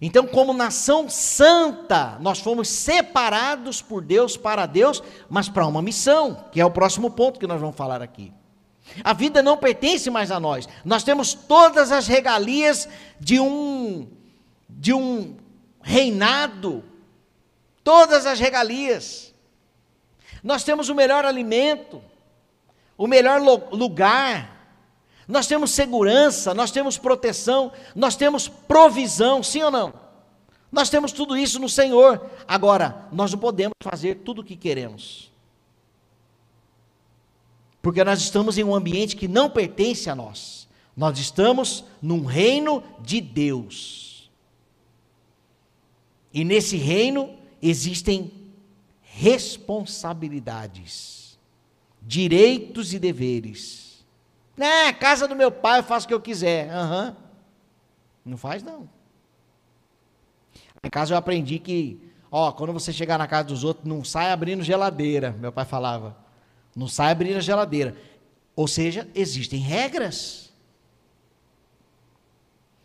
Então, 0.02 0.28
como 0.28 0.54
nação 0.54 1.10
santa, 1.10 2.18
nós 2.20 2.40
fomos 2.40 2.68
separados 2.68 3.82
por 3.82 4.04
Deus 4.04 4.38
para 4.38 4.66
Deus, 4.66 5.02
mas 5.30 5.50
para 5.50 5.66
uma 5.66 5.82
missão, 5.82 6.46
que 6.52 6.62
é 6.62 6.66
o 6.66 6.72
próximo 6.72 7.10
ponto 7.10 7.40
que 7.40 7.48
nós 7.48 7.60
vamos 7.60 7.76
falar 7.76 8.02
aqui. 8.02 8.32
A 9.04 9.14
vida 9.14 9.42
não 9.42 9.58
pertence 9.58 10.10
mais 10.10 10.32
a 10.32 10.40
nós. 10.40 10.68
Nós 10.86 11.04
temos 11.04 11.34
todas 11.34 11.92
as 11.92 12.08
regalias 12.08 12.88
de 13.20 13.40
um 13.40 14.08
de 14.70 14.94
um 14.94 15.38
reinado, 15.82 16.84
todas 17.84 18.26
as 18.26 18.40
regalias. 18.40 19.34
Nós 20.44 20.64
temos 20.64 20.90
o 20.90 20.96
melhor 20.96 21.26
alimento, 21.26 22.02
o 22.98 23.08
melhor 23.08 23.42
lugar, 23.42 24.57
nós 25.28 25.46
temos 25.46 25.72
segurança, 25.72 26.54
nós 26.54 26.72
temos 26.72 26.98
proteção, 26.98 27.74
nós 27.94 28.16
temos 28.16 28.48
provisão, 28.48 29.44
sim 29.44 29.62
ou 29.62 29.70
não? 29.70 29.94
Nós 30.72 30.90
temos 30.90 31.12
tudo 31.12 31.36
isso 31.36 31.60
no 31.60 31.68
Senhor. 31.68 32.30
Agora, 32.48 33.10
nós 33.12 33.32
não 33.32 33.40
podemos 33.40 33.74
fazer 33.82 34.20
tudo 34.20 34.40
o 34.42 34.44
que 34.44 34.56
queremos. 34.56 35.30
Porque 37.82 38.04
nós 38.04 38.22
estamos 38.22 38.56
em 38.58 38.64
um 38.64 38.76
ambiente 38.76 39.16
que 39.16 39.28
não 39.28 39.50
pertence 39.50 40.10
a 40.10 40.16
nós. 40.16 40.68
Nós 40.96 41.20
estamos 41.20 41.84
num 42.02 42.26
reino 42.26 42.82
de 43.00 43.22
Deus. 43.22 44.32
E 46.34 46.44
nesse 46.44 46.76
reino 46.78 47.38
existem 47.62 48.32
responsabilidades, 49.02 51.38
direitos 52.02 52.94
e 52.94 53.00
deveres. 53.00 53.87
Né, 54.58 54.92
casa 54.92 55.28
do 55.28 55.36
meu 55.36 55.52
pai 55.52 55.80
eu 55.80 55.84
faço 55.84 56.06
o 56.06 56.08
que 56.08 56.14
eu 56.14 56.20
quiser. 56.20 56.70
Uhum. 56.74 57.16
Não 58.26 58.38
faz 58.38 58.64
não. 58.64 58.90
Em 60.84 60.90
casa 60.90 61.14
eu 61.14 61.18
aprendi 61.18 61.60
que, 61.60 62.02
ó, 62.32 62.52
quando 62.52 62.74
você 62.74 62.92
chegar 62.92 63.18
na 63.18 63.28
casa 63.28 63.50
dos 63.50 63.64
outros, 63.64 63.86
não 63.86 64.04
sai 64.04 64.32
abrindo 64.32 64.64
geladeira. 64.64 65.32
Meu 65.40 65.52
pai 65.52 65.64
falava, 65.64 66.18
não 66.76 66.88
sai 66.88 67.12
abrindo 67.12 67.38
a 67.38 67.42
geladeira. 67.42 67.96
Ou 68.56 68.68
seja, 68.68 69.08
existem 69.14 69.60
regras. 69.60 70.52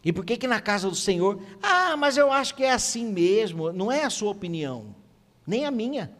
E 0.05 0.13
por 0.13 0.25
que 0.25 0.37
que 0.37 0.47
na 0.47 0.61
casa 0.61 0.89
do 0.89 0.97
Senhor, 0.97 1.41
ah, 1.63 1.97
mas 1.97 2.17
eu 2.17 2.31
acho 2.31 2.55
que 2.55 2.65
é 2.65 2.73
assim 2.73 3.07
mesmo, 3.07 3.73
não 3.73 3.91
é 3.91 4.05
a 4.05 4.11
sua 4.11 4.31
opinião, 4.31 4.95
nem 5.47 5.65
a 5.65 5.71
minha. 5.71 6.13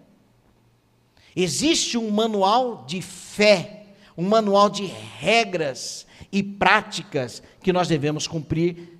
Existe 1.35 1.99
um 1.99 2.11
manual 2.11 2.85
de 2.87 3.03
fé, 3.03 3.82
um 4.17 4.29
manual 4.29 4.69
de 4.69 4.85
regras 4.85 6.07
e 6.31 6.43
práticas 6.43 7.43
que 7.63 7.73
nós 7.73 7.89
devemos 7.89 8.27
cumprir 8.27 8.99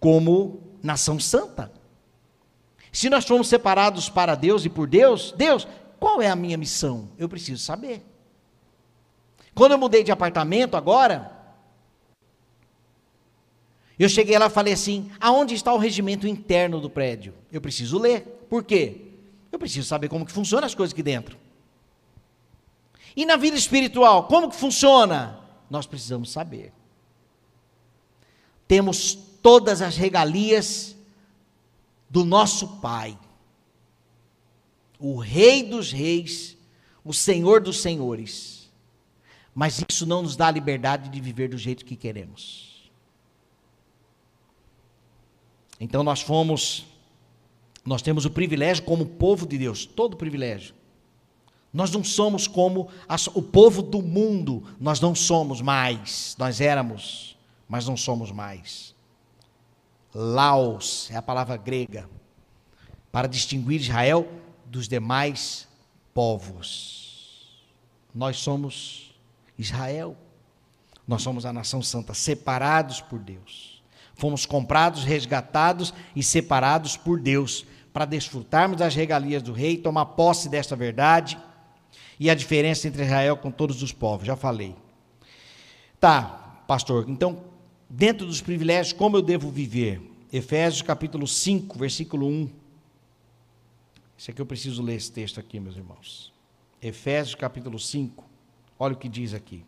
como 0.00 0.62
nação 0.82 1.18
santa. 1.18 1.72
Se 2.92 3.10
nós 3.10 3.24
formos 3.24 3.48
separados 3.48 4.08
para 4.08 4.34
Deus 4.34 4.64
e 4.64 4.68
por 4.68 4.86
Deus, 4.86 5.32
Deus, 5.36 5.66
qual 5.98 6.20
é 6.20 6.28
a 6.28 6.36
minha 6.36 6.56
missão? 6.56 7.08
Eu 7.18 7.28
preciso 7.28 7.62
saber. 7.62 8.04
Quando 9.54 9.72
eu 9.72 9.78
mudei 9.78 10.04
de 10.04 10.12
apartamento 10.12 10.76
agora, 10.76 11.32
eu 13.98 14.08
cheguei 14.08 14.38
lá 14.38 14.46
e 14.46 14.50
falei 14.50 14.72
assim: 14.74 15.10
aonde 15.20 15.54
está 15.54 15.72
o 15.72 15.78
regimento 15.78 16.26
interno 16.26 16.80
do 16.80 16.90
prédio? 16.90 17.34
Eu 17.50 17.60
preciso 17.60 17.98
ler. 17.98 18.22
Por 18.48 18.64
quê? 18.64 19.12
Eu 19.50 19.58
preciso 19.58 19.86
saber 19.86 20.08
como 20.08 20.26
que 20.26 20.32
funcionam 20.32 20.66
as 20.66 20.74
coisas 20.74 20.92
aqui 20.92 21.02
dentro. 21.02 21.38
E 23.16 23.24
na 23.24 23.36
vida 23.36 23.56
espiritual, 23.56 24.26
como 24.26 24.50
que 24.50 24.56
funciona? 24.56 25.40
Nós 25.70 25.86
precisamos 25.86 26.30
saber. 26.30 26.72
Temos 28.66 29.14
todas 29.14 29.82
as 29.82 29.96
regalias 29.96 30.96
do 32.08 32.24
nosso 32.24 32.80
Pai, 32.80 33.18
o 34.98 35.18
Rei 35.18 35.62
dos 35.62 35.92
Reis, 35.92 36.56
o 37.04 37.12
Senhor 37.12 37.60
dos 37.60 37.80
Senhores. 37.80 38.70
Mas 39.54 39.82
isso 39.88 40.06
não 40.06 40.22
nos 40.22 40.34
dá 40.34 40.48
a 40.48 40.50
liberdade 40.50 41.08
de 41.08 41.20
viver 41.20 41.48
do 41.48 41.58
jeito 41.58 41.84
que 41.84 41.94
queremos. 41.94 42.90
Então 45.78 46.02
nós 46.02 46.20
fomos, 46.20 46.86
nós 47.84 48.00
temos 48.00 48.24
o 48.24 48.30
privilégio 48.30 48.84
como 48.84 49.06
povo 49.06 49.46
de 49.46 49.58
Deus, 49.58 49.84
todo 49.84 50.16
privilégio. 50.16 50.74
Nós 51.74 51.90
não 51.90 52.04
somos 52.04 52.46
como 52.46 52.88
as, 53.08 53.26
o 53.26 53.42
povo 53.42 53.82
do 53.82 54.00
mundo, 54.00 54.62
nós 54.78 55.00
não 55.00 55.12
somos 55.12 55.60
mais, 55.60 56.36
nós 56.38 56.60
éramos, 56.60 57.36
mas 57.68 57.84
não 57.84 57.96
somos 57.96 58.30
mais. 58.30 58.94
Laos 60.14 61.10
é 61.10 61.16
a 61.16 61.22
palavra 61.22 61.56
grega 61.56 62.08
para 63.10 63.26
distinguir 63.26 63.80
Israel 63.80 64.28
dos 64.66 64.86
demais 64.86 65.66
povos. 66.14 67.64
Nós 68.14 68.36
somos 68.36 69.12
Israel. 69.58 70.16
Nós 71.08 71.22
somos 71.22 71.44
a 71.44 71.52
nação 71.52 71.82
santa, 71.82 72.14
separados 72.14 73.00
por 73.00 73.18
Deus. 73.18 73.82
Fomos 74.14 74.46
comprados, 74.46 75.02
resgatados 75.02 75.92
e 76.14 76.22
separados 76.22 76.96
por 76.96 77.20
Deus 77.20 77.66
para 77.92 78.04
desfrutarmos 78.04 78.78
das 78.78 78.94
regalias 78.94 79.42
do 79.42 79.52
rei, 79.52 79.76
tomar 79.76 80.06
posse 80.06 80.48
desta 80.48 80.76
verdade 80.76 81.36
e 82.18 82.30
a 82.30 82.34
diferença 82.34 82.88
entre 82.88 83.02
Israel 83.02 83.36
com 83.36 83.50
todos 83.50 83.82
os 83.82 83.92
povos. 83.92 84.26
Já 84.26 84.36
falei. 84.36 84.74
Tá, 85.98 86.62
pastor. 86.66 87.08
Então, 87.08 87.44
dentro 87.88 88.26
dos 88.26 88.40
privilégios, 88.40 88.92
como 88.92 89.16
eu 89.16 89.22
devo 89.22 89.50
viver? 89.50 90.00
Efésios 90.32 90.82
capítulo 90.82 91.26
5, 91.26 91.78
versículo 91.78 92.26
1. 92.26 92.50
Isso 94.16 94.30
aqui 94.30 94.40
eu 94.40 94.46
preciso 94.46 94.82
ler 94.82 94.96
esse 94.96 95.12
texto 95.12 95.38
aqui, 95.38 95.58
meus 95.60 95.76
irmãos. 95.76 96.32
Efésios 96.80 97.34
capítulo 97.34 97.78
5. 97.78 98.24
Olha 98.78 98.94
o 98.94 98.98
que 98.98 99.08
diz 99.08 99.34
aqui. 99.34 99.64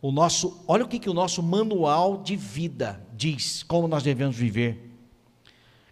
O 0.00 0.12
nosso, 0.12 0.62
olha 0.66 0.84
o 0.84 0.88
que, 0.88 0.98
que 0.98 1.08
o 1.08 1.14
nosso 1.14 1.42
manual 1.42 2.22
de 2.22 2.36
vida 2.36 3.04
diz, 3.16 3.62
como 3.62 3.88
nós 3.88 4.02
devemos 4.02 4.36
viver 4.36 4.94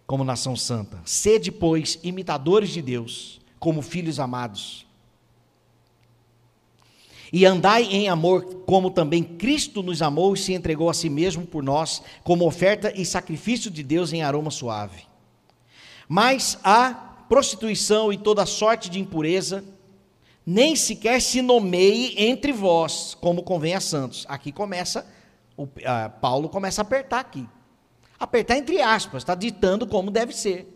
como 0.05 0.23
nação 0.23 0.55
santa. 0.55 1.01
Sede, 1.05 1.51
pois, 1.51 1.99
imitadores 2.03 2.69
de 2.69 2.81
Deus, 2.81 3.41
como 3.63 3.81
filhos 3.81 4.19
amados. 4.19 4.85
E 7.31 7.45
andai 7.45 7.83
em 7.83 8.09
amor, 8.09 8.43
como 8.65 8.91
também 8.91 9.23
Cristo 9.23 9.81
nos 9.81 10.01
amou 10.01 10.33
e 10.33 10.37
se 10.37 10.51
entregou 10.51 10.89
a 10.89 10.93
si 10.93 11.09
mesmo 11.09 11.45
por 11.47 11.63
nós, 11.63 12.01
como 12.25 12.45
oferta 12.45 12.91
e 12.93 13.05
sacrifício 13.05 13.71
de 13.71 13.81
Deus 13.81 14.11
em 14.11 14.21
aroma 14.21 14.51
suave. 14.51 15.03
Mas 16.09 16.59
a 16.61 16.89
prostituição 17.29 18.11
e 18.11 18.17
toda 18.17 18.45
sorte 18.45 18.89
de 18.89 18.99
impureza, 18.99 19.63
nem 20.45 20.75
sequer 20.75 21.21
se 21.21 21.41
nomeie 21.41 22.21
entre 22.21 22.51
vós, 22.51 23.15
como 23.21 23.43
convém 23.43 23.75
a 23.75 23.79
santos. 23.79 24.25
Aqui 24.27 24.51
começa, 24.51 25.07
o, 25.55 25.63
uh, 25.63 25.69
Paulo 26.19 26.49
começa 26.49 26.81
a 26.81 26.83
apertar 26.83 27.21
aqui. 27.21 27.47
Apertar 28.19 28.57
entre 28.57 28.81
aspas, 28.81 29.23
está 29.23 29.33
ditando 29.33 29.87
como 29.87 30.11
deve 30.11 30.35
ser. 30.35 30.72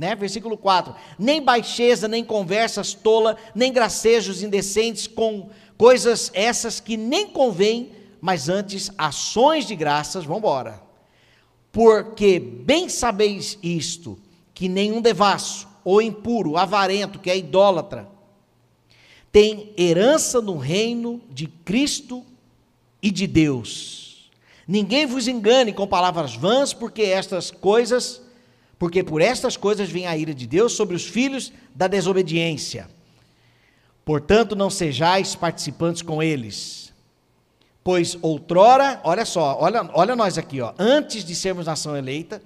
Né? 0.00 0.14
Versículo 0.14 0.56
4: 0.56 0.94
Nem 1.18 1.42
baixeza, 1.42 2.08
nem 2.08 2.24
conversas 2.24 2.94
tola, 2.94 3.36
nem 3.54 3.70
gracejos 3.70 4.42
indecentes 4.42 5.06
com 5.06 5.50
coisas 5.76 6.30
essas 6.32 6.80
que 6.80 6.96
nem 6.96 7.26
convém, 7.26 7.92
mas 8.18 8.48
antes 8.48 8.90
ações 8.96 9.66
de 9.66 9.76
graças, 9.76 10.24
vamos 10.24 10.38
embora. 10.38 10.82
Porque 11.70 12.40
bem 12.40 12.88
sabeis 12.88 13.58
isto, 13.62 14.18
que 14.54 14.70
nenhum 14.70 15.02
devasso, 15.02 15.68
ou 15.84 16.00
impuro, 16.00 16.56
avarento, 16.56 17.18
que 17.18 17.30
é 17.30 17.36
idólatra, 17.36 18.08
tem 19.30 19.70
herança 19.76 20.40
no 20.40 20.56
reino 20.56 21.20
de 21.28 21.46
Cristo 21.46 22.24
e 23.02 23.10
de 23.10 23.26
Deus. 23.26 24.30
Ninguém 24.66 25.04
vos 25.04 25.28
engane 25.28 25.74
com 25.74 25.86
palavras 25.86 26.34
vãs, 26.34 26.72
porque 26.72 27.02
estas 27.02 27.50
coisas, 27.50 28.22
porque 28.80 29.04
por 29.04 29.20
estas 29.20 29.58
coisas 29.58 29.90
vem 29.90 30.06
a 30.06 30.16
ira 30.16 30.32
de 30.32 30.46
Deus 30.46 30.72
sobre 30.72 30.96
os 30.96 31.04
filhos 31.04 31.52
da 31.74 31.86
desobediência. 31.86 32.88
Portanto, 34.06 34.56
não 34.56 34.70
sejais 34.70 35.34
participantes 35.34 36.00
com 36.00 36.22
eles. 36.22 36.90
Pois 37.84 38.16
outrora, 38.22 38.98
olha 39.04 39.26
só, 39.26 39.58
olha, 39.60 39.90
olha 39.92 40.16
nós 40.16 40.38
aqui, 40.38 40.62
ó, 40.62 40.72
antes 40.78 41.26
de 41.26 41.34
sermos 41.34 41.66
nação 41.66 41.94
eleita, 41.94 42.42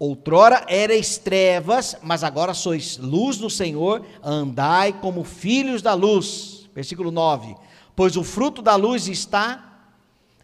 outrora 0.00 0.66
erais 0.68 1.16
trevas, 1.16 1.96
mas 2.02 2.24
agora 2.24 2.52
sois 2.52 2.98
luz 2.98 3.38
no 3.38 3.48
Senhor, 3.48 4.04
andai 4.24 4.94
como 4.94 5.22
filhos 5.22 5.80
da 5.80 5.94
luz. 5.94 6.68
Versículo 6.74 7.12
9. 7.12 7.54
Pois 7.94 8.16
o 8.16 8.24
fruto 8.24 8.60
da 8.60 8.74
luz 8.74 9.06
está 9.06 9.78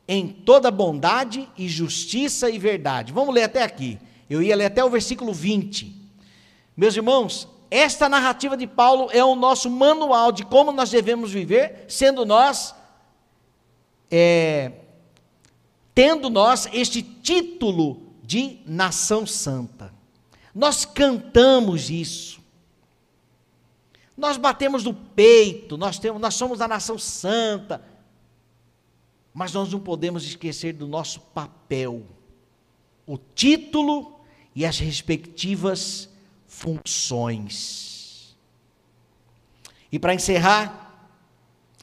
em 0.06 0.28
toda 0.28 0.70
bondade 0.70 1.48
e 1.58 1.68
justiça 1.68 2.48
e 2.48 2.56
verdade. 2.56 3.12
Vamos 3.12 3.34
ler 3.34 3.42
até 3.42 3.64
aqui. 3.64 3.98
Eu 4.32 4.42
ia 4.42 4.56
ler 4.56 4.64
até 4.64 4.82
o 4.82 4.88
versículo 4.88 5.30
20. 5.30 5.94
Meus 6.74 6.96
irmãos, 6.96 7.46
esta 7.70 8.08
narrativa 8.08 8.56
de 8.56 8.66
Paulo 8.66 9.10
é 9.12 9.22
o 9.22 9.34
nosso 9.34 9.68
manual 9.68 10.32
de 10.32 10.42
como 10.42 10.72
nós 10.72 10.90
devemos 10.90 11.30
viver, 11.30 11.84
sendo 11.86 12.24
nós, 12.24 12.74
é, 14.10 14.72
tendo 15.94 16.30
nós 16.30 16.66
este 16.72 17.02
título 17.02 18.14
de 18.22 18.60
nação 18.64 19.26
santa. 19.26 19.92
Nós 20.54 20.86
cantamos 20.86 21.90
isso. 21.90 22.40
Nós 24.16 24.38
batemos 24.38 24.82
no 24.82 24.94
peito, 24.94 25.76
nós, 25.76 25.98
temos, 25.98 26.22
nós 26.22 26.34
somos 26.34 26.62
a 26.62 26.68
nação 26.68 26.98
santa. 26.98 27.84
Mas 29.34 29.52
nós 29.52 29.70
não 29.70 29.80
podemos 29.80 30.24
esquecer 30.24 30.72
do 30.72 30.86
nosso 30.86 31.20
papel, 31.20 32.02
o 33.06 33.18
título 33.18 34.21
e 34.54 34.64
as 34.66 34.78
respectivas 34.78 36.08
funções. 36.46 38.36
E 39.90 39.98
para 39.98 40.14
encerrar, 40.14 40.82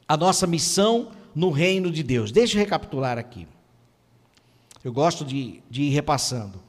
a 0.08 0.16
nossa 0.16 0.46
missão 0.46 1.12
no 1.34 1.50
reino 1.50 1.90
de 1.90 2.02
Deus. 2.02 2.32
Deixa 2.32 2.56
eu 2.56 2.60
recapitular 2.60 3.18
aqui. 3.18 3.46
Eu 4.82 4.92
gosto 4.92 5.24
de, 5.24 5.62
de 5.70 5.82
ir 5.82 5.90
repassando. 5.90 6.60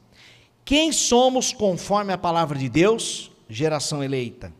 Quem 0.63 0.91
somos 0.91 1.51
conforme 1.51 2.13
a 2.13 2.17
palavra 2.17 2.57
de 2.57 2.69
Deus? 2.69 3.31
Geração 3.49 4.03
eleita. 4.03 4.53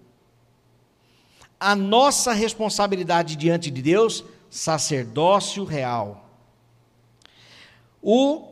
A 1.60 1.76
nossa 1.76 2.34
responsabilidade 2.34 3.36
diante 3.36 3.70
de 3.70 3.82
Deus? 3.82 4.24
Sacerdócio 4.50 5.64
real. 5.64 6.28
O 8.02 8.51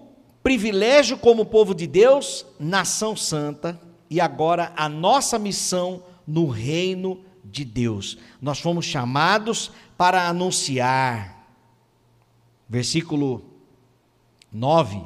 privilégio 0.49 1.15
como 1.15 1.45
povo 1.45 1.75
de 1.75 1.85
Deus? 1.85 2.43
Nação 2.59 3.15
santa 3.15 3.79
e 4.09 4.19
agora 4.19 4.73
a 4.75 4.89
nossa 4.89 5.37
missão 5.37 6.01
no 6.25 6.47
reino 6.47 7.23
de 7.45 7.63
Deus. 7.63 8.17
Nós 8.41 8.59
fomos 8.59 8.83
chamados 8.83 9.71
para 9.95 10.27
anunciar. 10.27 11.45
Versículo 12.67 13.43
9. 14.51 15.03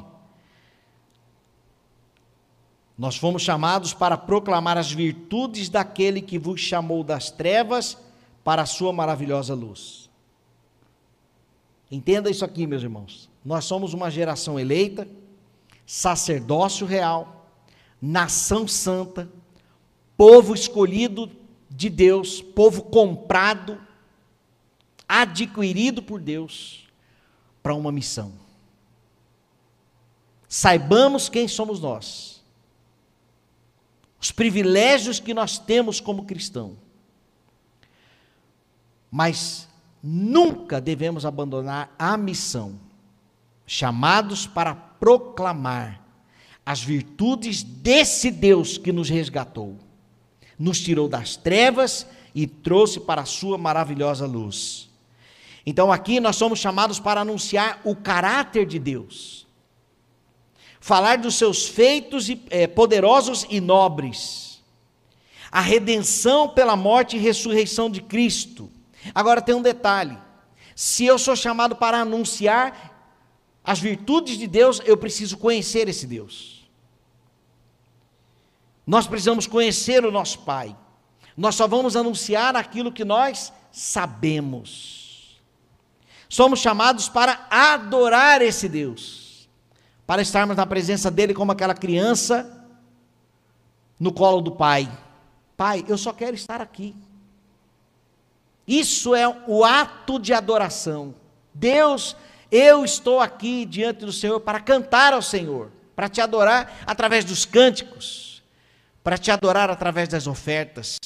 Nós 2.96 3.18
fomos 3.18 3.42
chamados 3.42 3.92
para 3.92 4.16
proclamar 4.16 4.78
as 4.78 4.90
virtudes 4.90 5.68
daquele 5.68 6.22
que 6.22 6.38
vos 6.38 6.58
chamou 6.58 7.04
das 7.04 7.30
trevas 7.30 7.98
para 8.42 8.62
a 8.62 8.66
sua 8.66 8.94
maravilhosa 8.94 9.52
luz. 9.52 10.08
Entenda 11.90 12.30
isso 12.30 12.46
aqui, 12.46 12.66
meus 12.66 12.82
irmãos. 12.82 13.28
Nós 13.44 13.66
somos 13.66 13.92
uma 13.92 14.10
geração 14.10 14.58
eleita, 14.58 15.06
sacerdócio 15.86 16.86
real, 16.86 17.50
nação 18.00 18.66
santa, 18.66 19.28
povo 20.16 20.54
escolhido 20.54 21.30
de 21.68 21.90
Deus, 21.90 22.40
povo 22.40 22.82
comprado, 22.82 23.80
adquirido 25.08 26.02
por 26.02 26.20
Deus 26.20 26.86
para 27.62 27.74
uma 27.74 27.90
missão. 27.90 28.32
Saibamos 30.48 31.28
quem 31.28 31.48
somos 31.48 31.80
nós, 31.80 32.42
os 34.20 34.30
privilégios 34.30 35.18
que 35.18 35.34
nós 35.34 35.58
temos 35.58 36.00
como 36.00 36.24
cristão, 36.24 36.76
mas 39.10 39.68
nunca 40.02 40.80
devemos 40.80 41.24
abandonar 41.24 41.94
a 41.98 42.16
missão, 42.16 42.78
chamados 43.66 44.46
para 44.46 44.74
proclamar 44.74 46.00
as 46.64 46.82
virtudes 46.82 47.62
desse 47.62 48.30
Deus 48.30 48.78
que 48.78 48.92
nos 48.92 49.08
resgatou, 49.08 49.76
nos 50.58 50.80
tirou 50.80 51.08
das 51.08 51.36
trevas 51.36 52.06
e 52.34 52.46
trouxe 52.46 53.00
para 53.00 53.22
a 53.22 53.26
sua 53.26 53.58
maravilhosa 53.58 54.26
luz. 54.26 54.88
Então 55.66 55.92
aqui 55.92 56.20
nós 56.20 56.36
somos 56.36 56.58
chamados 56.58 56.98
para 56.98 57.20
anunciar 57.20 57.80
o 57.84 57.94
caráter 57.94 58.66
de 58.66 58.78
Deus, 58.78 59.46
falar 60.80 61.18
dos 61.18 61.36
seus 61.36 61.66
feitos 61.66 62.28
é, 62.50 62.66
poderosos 62.66 63.46
e 63.48 63.60
nobres, 63.60 64.62
a 65.50 65.60
redenção 65.60 66.48
pela 66.48 66.76
morte 66.76 67.16
e 67.16 67.20
ressurreição 67.20 67.88
de 67.88 68.02
Cristo. 68.02 68.70
Agora 69.14 69.40
tem 69.40 69.54
um 69.54 69.62
detalhe: 69.62 70.18
se 70.74 71.04
eu 71.06 71.18
sou 71.18 71.36
chamado 71.36 71.76
para 71.76 72.00
anunciar 72.00 72.93
as 73.64 73.80
virtudes 73.80 74.36
de 74.36 74.46
Deus, 74.46 74.80
eu 74.84 74.96
preciso 74.96 75.38
conhecer 75.38 75.88
esse 75.88 76.06
Deus. 76.06 76.68
Nós 78.86 79.06
precisamos 79.06 79.46
conhecer 79.46 80.04
o 80.04 80.12
nosso 80.12 80.40
Pai. 80.40 80.76
Nós 81.34 81.54
só 81.54 81.66
vamos 81.66 81.96
anunciar 81.96 82.54
aquilo 82.54 82.92
que 82.92 83.04
nós 83.04 83.52
sabemos. 83.72 85.40
Somos 86.28 86.60
chamados 86.60 87.08
para 87.08 87.46
adorar 87.50 88.42
esse 88.42 88.68
Deus, 88.68 89.48
para 90.06 90.20
estarmos 90.20 90.56
na 90.56 90.66
presença 90.66 91.10
dele 91.10 91.32
como 91.32 91.52
aquela 91.52 91.74
criança 91.74 92.66
no 93.98 94.12
colo 94.12 94.42
do 94.42 94.52
Pai. 94.52 94.90
Pai, 95.56 95.84
eu 95.88 95.96
só 95.96 96.12
quero 96.12 96.34
estar 96.34 96.60
aqui. 96.60 96.94
Isso 98.66 99.14
é 99.14 99.28
o 99.46 99.64
ato 99.64 100.18
de 100.18 100.32
adoração. 100.32 101.14
Deus, 101.52 102.16
eu 102.54 102.84
estou 102.84 103.18
aqui 103.18 103.64
diante 103.64 104.04
do 104.04 104.12
Senhor 104.12 104.38
para 104.38 104.60
cantar 104.60 105.12
ao 105.12 105.20
Senhor, 105.20 105.72
para 105.96 106.08
te 106.08 106.20
adorar 106.20 106.84
através 106.86 107.24
dos 107.24 107.44
cânticos, 107.44 108.44
para 109.02 109.18
te 109.18 109.32
adorar 109.32 109.70
através 109.70 110.08
das 110.08 110.28
ofertas, 110.28 110.98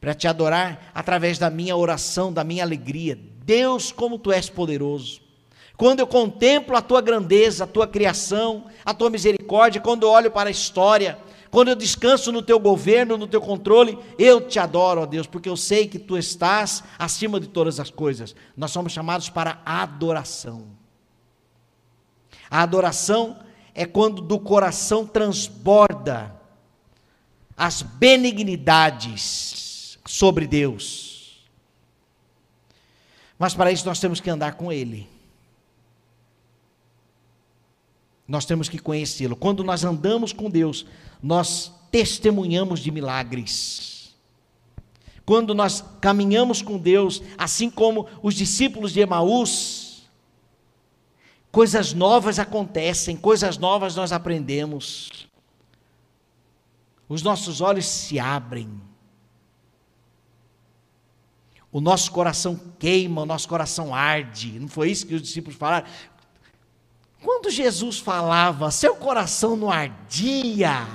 para 0.00 0.14
te 0.14 0.28
adorar 0.28 0.92
através 0.94 1.36
da 1.36 1.50
minha 1.50 1.76
oração, 1.76 2.32
da 2.32 2.44
minha 2.44 2.62
alegria. 2.62 3.18
Deus, 3.44 3.90
como 3.90 4.20
tu 4.20 4.30
és 4.30 4.48
poderoso. 4.48 5.20
Quando 5.76 5.98
eu 5.98 6.06
contemplo 6.06 6.76
a 6.76 6.80
tua 6.80 7.00
grandeza, 7.00 7.64
a 7.64 7.66
tua 7.66 7.88
criação, 7.88 8.66
a 8.84 8.94
tua 8.94 9.10
misericórdia, 9.10 9.80
quando 9.80 10.04
eu 10.04 10.10
olho 10.10 10.30
para 10.30 10.48
a 10.48 10.52
história, 10.52 11.18
quando 11.56 11.68
eu 11.68 11.74
descanso 11.74 12.30
no 12.30 12.42
teu 12.42 12.60
governo, 12.60 13.16
no 13.16 13.26
teu 13.26 13.40
controle, 13.40 13.98
eu 14.18 14.46
te 14.46 14.58
adoro, 14.58 15.00
ó 15.00 15.06
Deus, 15.06 15.26
porque 15.26 15.48
eu 15.48 15.56
sei 15.56 15.88
que 15.88 15.98
tu 15.98 16.18
estás 16.18 16.84
acima 16.98 17.40
de 17.40 17.48
todas 17.48 17.80
as 17.80 17.88
coisas. 17.88 18.36
Nós 18.54 18.70
somos 18.70 18.92
chamados 18.92 19.30
para 19.30 19.62
adoração. 19.64 20.66
A 22.50 22.60
adoração 22.60 23.38
é 23.74 23.86
quando 23.86 24.20
do 24.20 24.38
coração 24.38 25.06
transborda 25.06 26.38
as 27.56 27.80
benignidades 27.80 29.98
sobre 30.04 30.46
Deus. 30.46 31.42
Mas 33.38 33.54
para 33.54 33.72
isso 33.72 33.86
nós 33.86 33.98
temos 33.98 34.20
que 34.20 34.28
andar 34.28 34.56
com 34.56 34.70
Ele. 34.70 35.08
Nós 38.26 38.44
temos 38.44 38.68
que 38.68 38.78
conhecê-lo. 38.78 39.36
Quando 39.36 39.62
nós 39.62 39.84
andamos 39.84 40.32
com 40.32 40.50
Deus, 40.50 40.86
nós 41.22 41.72
testemunhamos 41.90 42.80
de 42.80 42.90
milagres. 42.90 44.14
Quando 45.24 45.54
nós 45.54 45.84
caminhamos 46.00 46.62
com 46.62 46.78
Deus, 46.78 47.22
assim 47.36 47.70
como 47.70 48.06
os 48.22 48.34
discípulos 48.34 48.92
de 48.92 49.00
Emaús, 49.00 50.08
coisas 51.50 51.92
novas 51.92 52.38
acontecem, 52.38 53.16
coisas 53.16 53.58
novas 53.58 53.94
nós 53.96 54.12
aprendemos. 54.12 55.28
Os 57.08 57.22
nossos 57.22 57.60
olhos 57.60 57.86
se 57.86 58.18
abrem 58.18 58.80
o 61.76 61.80
nosso 61.80 62.10
coração 62.10 62.58
queima, 62.78 63.20
o 63.20 63.26
nosso 63.26 63.46
coração 63.46 63.94
arde. 63.94 64.58
Não 64.58 64.66
foi 64.66 64.90
isso 64.90 65.06
que 65.06 65.14
os 65.14 65.20
discípulos 65.20 65.58
falaram? 65.58 65.86
Quando 67.22 67.50
Jesus 67.50 67.98
falava, 67.98 68.70
seu 68.70 68.94
coração 68.96 69.56
não 69.56 69.70
ardia. 69.70 70.86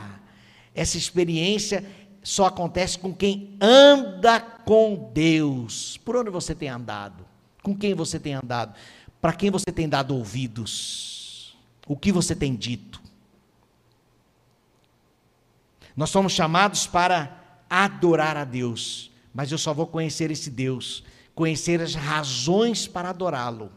Essa 0.73 0.97
experiência 0.97 1.85
só 2.23 2.45
acontece 2.45 2.97
com 2.97 3.13
quem 3.13 3.57
anda 3.59 4.39
com 4.39 5.11
Deus. 5.13 5.97
Por 5.97 6.15
onde 6.15 6.29
você 6.29 6.55
tem 6.55 6.69
andado? 6.69 7.25
Com 7.63 7.75
quem 7.75 7.93
você 7.93 8.19
tem 8.19 8.33
andado? 8.33 8.75
Para 9.19 9.33
quem 9.33 9.51
você 9.51 9.71
tem 9.71 9.87
dado 9.89 10.15
ouvidos? 10.15 11.57
O 11.87 11.95
que 11.95 12.11
você 12.11 12.35
tem 12.35 12.55
dito? 12.55 13.01
Nós 15.95 16.09
somos 16.09 16.33
chamados 16.33 16.87
para 16.87 17.63
adorar 17.69 18.37
a 18.37 18.43
Deus 18.43 19.11
mas 19.33 19.51
eu 19.51 19.57
só 19.57 19.73
vou 19.73 19.87
conhecer 19.87 20.29
esse 20.31 20.49
Deus, 20.49 21.03
conhecer 21.33 21.81
as 21.81 21.95
razões 21.95 22.87
para 22.87 23.09
adorá-lo, 23.09 23.71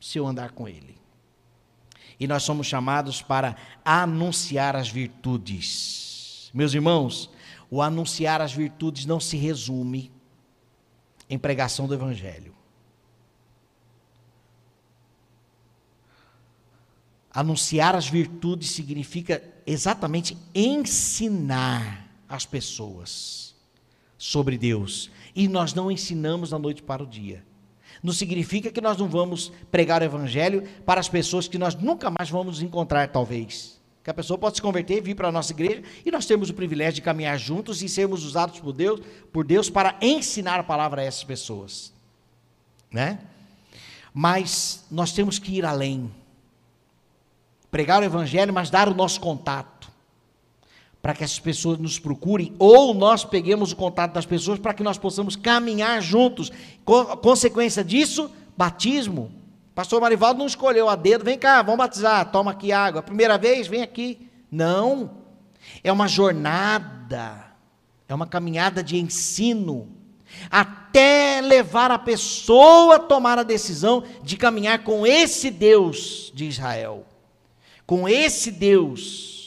se 0.00 0.18
eu 0.18 0.26
andar 0.26 0.52
com 0.52 0.68
Ele. 0.68 0.99
E 2.20 2.26
nós 2.28 2.42
somos 2.42 2.66
chamados 2.66 3.22
para 3.22 3.56
anunciar 3.82 4.76
as 4.76 4.90
virtudes. 4.90 6.50
Meus 6.52 6.74
irmãos, 6.74 7.30
o 7.70 7.80
anunciar 7.80 8.42
as 8.42 8.52
virtudes 8.52 9.06
não 9.06 9.18
se 9.18 9.38
resume 9.38 10.12
em 11.30 11.38
pregação 11.38 11.86
do 11.86 11.94
Evangelho. 11.94 12.54
Anunciar 17.32 17.94
as 17.94 18.08
virtudes 18.08 18.70
significa 18.70 19.42
exatamente 19.64 20.36
ensinar 20.54 22.06
as 22.28 22.44
pessoas 22.44 23.54
sobre 24.18 24.58
Deus. 24.58 25.10
E 25.34 25.48
nós 25.48 25.72
não 25.72 25.90
ensinamos 25.90 26.50
da 26.50 26.58
noite 26.58 26.82
para 26.82 27.02
o 27.02 27.06
dia. 27.06 27.46
Não 28.02 28.12
significa 28.12 28.70
que 28.70 28.80
nós 28.80 28.96
não 28.96 29.08
vamos 29.08 29.52
pregar 29.70 30.02
o 30.02 30.04
evangelho 30.04 30.66
para 30.86 31.00
as 31.00 31.08
pessoas 31.08 31.48
que 31.48 31.58
nós 31.58 31.74
nunca 31.74 32.10
mais 32.10 32.30
vamos 32.30 32.62
encontrar, 32.62 33.08
talvez. 33.08 33.78
Que 34.02 34.10
a 34.10 34.14
pessoa 34.14 34.38
pode 34.38 34.56
se 34.56 34.62
converter, 34.62 35.02
vir 35.02 35.14
para 35.14 35.28
a 35.28 35.32
nossa 35.32 35.52
igreja 35.52 35.82
e 36.04 36.10
nós 36.10 36.24
temos 36.24 36.48
o 36.48 36.54
privilégio 36.54 36.94
de 36.94 37.02
caminhar 37.02 37.38
juntos 37.38 37.82
e 37.82 37.88
sermos 37.88 38.24
usados 38.24 38.58
por 38.58 38.72
Deus, 38.72 39.00
por 39.32 39.44
Deus 39.44 39.68
para 39.68 39.96
ensinar 40.00 40.58
a 40.58 40.64
palavra 40.64 41.02
a 41.02 41.04
essas 41.04 41.24
pessoas. 41.24 41.92
Né? 42.90 43.18
Mas 44.14 44.86
nós 44.90 45.12
temos 45.12 45.38
que 45.38 45.52
ir 45.52 45.66
além. 45.66 46.10
Pregar 47.70 48.00
o 48.02 48.04
evangelho, 48.04 48.52
mas 48.52 48.70
dar 48.70 48.88
o 48.88 48.94
nosso 48.94 49.20
contato 49.20 49.89
para 51.02 51.14
que 51.14 51.24
essas 51.24 51.38
pessoas 51.38 51.78
nos 51.78 51.98
procurem, 51.98 52.54
ou 52.58 52.92
nós 52.92 53.24
peguemos 53.24 53.72
o 53.72 53.76
contato 53.76 54.12
das 54.12 54.26
pessoas 54.26 54.58
para 54.58 54.74
que 54.74 54.82
nós 54.82 54.98
possamos 54.98 55.34
caminhar 55.34 56.00
juntos. 56.02 56.52
consequência 57.22 57.82
disso, 57.82 58.30
batismo. 58.56 59.32
Pastor 59.74 60.00
Marivaldo 60.00 60.40
não 60.40 60.46
escolheu 60.46 60.88
a 60.88 60.96
dedo, 60.96 61.24
vem 61.24 61.38
cá, 61.38 61.62
vamos 61.62 61.78
batizar, 61.78 62.30
toma 62.30 62.50
aqui 62.50 62.70
água. 62.70 63.02
Primeira 63.02 63.38
vez, 63.38 63.66
vem 63.66 63.82
aqui. 63.82 64.28
Não. 64.50 65.10
É 65.82 65.90
uma 65.90 66.06
jornada, 66.06 67.46
é 68.06 68.14
uma 68.14 68.26
caminhada 68.26 68.82
de 68.82 68.98
ensino, 68.98 69.88
até 70.50 71.40
levar 71.40 71.90
a 71.90 71.98
pessoa 71.98 72.96
a 72.96 72.98
tomar 72.98 73.38
a 73.38 73.42
decisão 73.42 74.04
de 74.22 74.36
caminhar 74.36 74.84
com 74.84 75.06
esse 75.06 75.50
Deus 75.50 76.30
de 76.34 76.46
Israel, 76.46 77.06
com 77.86 78.08
esse 78.08 78.50
Deus 78.50 79.39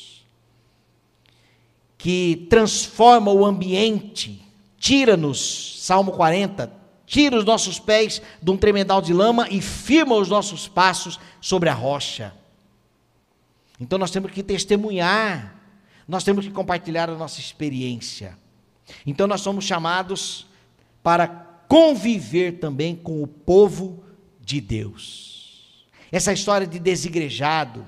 que 2.04 2.48
transforma 2.50 3.32
o 3.32 3.46
ambiente, 3.46 4.46
tira-nos, 4.78 5.82
Salmo 5.82 6.12
40, 6.12 6.70
tira 7.06 7.38
os 7.38 7.46
nossos 7.46 7.80
pés 7.80 8.22
de 8.42 8.52
um 8.52 8.58
tremendal 8.58 9.02
de 9.02 9.14
lama 9.14 9.48
e 9.50 9.62
firma 9.62 10.14
os 10.16 10.28
nossos 10.28 10.68
passos 10.68 11.18
sobre 11.40 11.70
a 11.70 11.74
rocha. 11.74 12.34
Então 13.80 13.98
nós 13.98 14.12
temos 14.12 14.32
que 14.32 14.44
testemunhar, 14.44 15.56
nós 16.06 16.26
temos 16.26 16.46
que 16.46 16.52
compartilhar 16.52 17.10
a 17.10 17.16
nossa 17.16 17.40
experiência. 17.40 18.38
Então 19.08 19.26
nós 19.26 19.40
somos 19.40 19.64
chamados 19.64 20.46
para 21.02 21.26
conviver 21.70 22.60
também 22.60 22.98
com 22.98 23.24
o 23.24 23.28
povo 23.28 24.04
de 24.42 24.60
Deus. 24.60 25.88
Essa 26.12 26.34
história 26.34 26.68
de 26.68 26.80
desigrejado, 26.80 27.88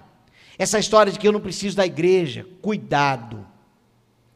essa 0.57 0.79
história 0.79 1.11
de 1.11 1.19
que 1.19 1.27
eu 1.27 1.33
não 1.33 1.41
preciso 1.41 1.75
da 1.75 1.85
igreja, 1.85 2.47
cuidado. 2.61 3.53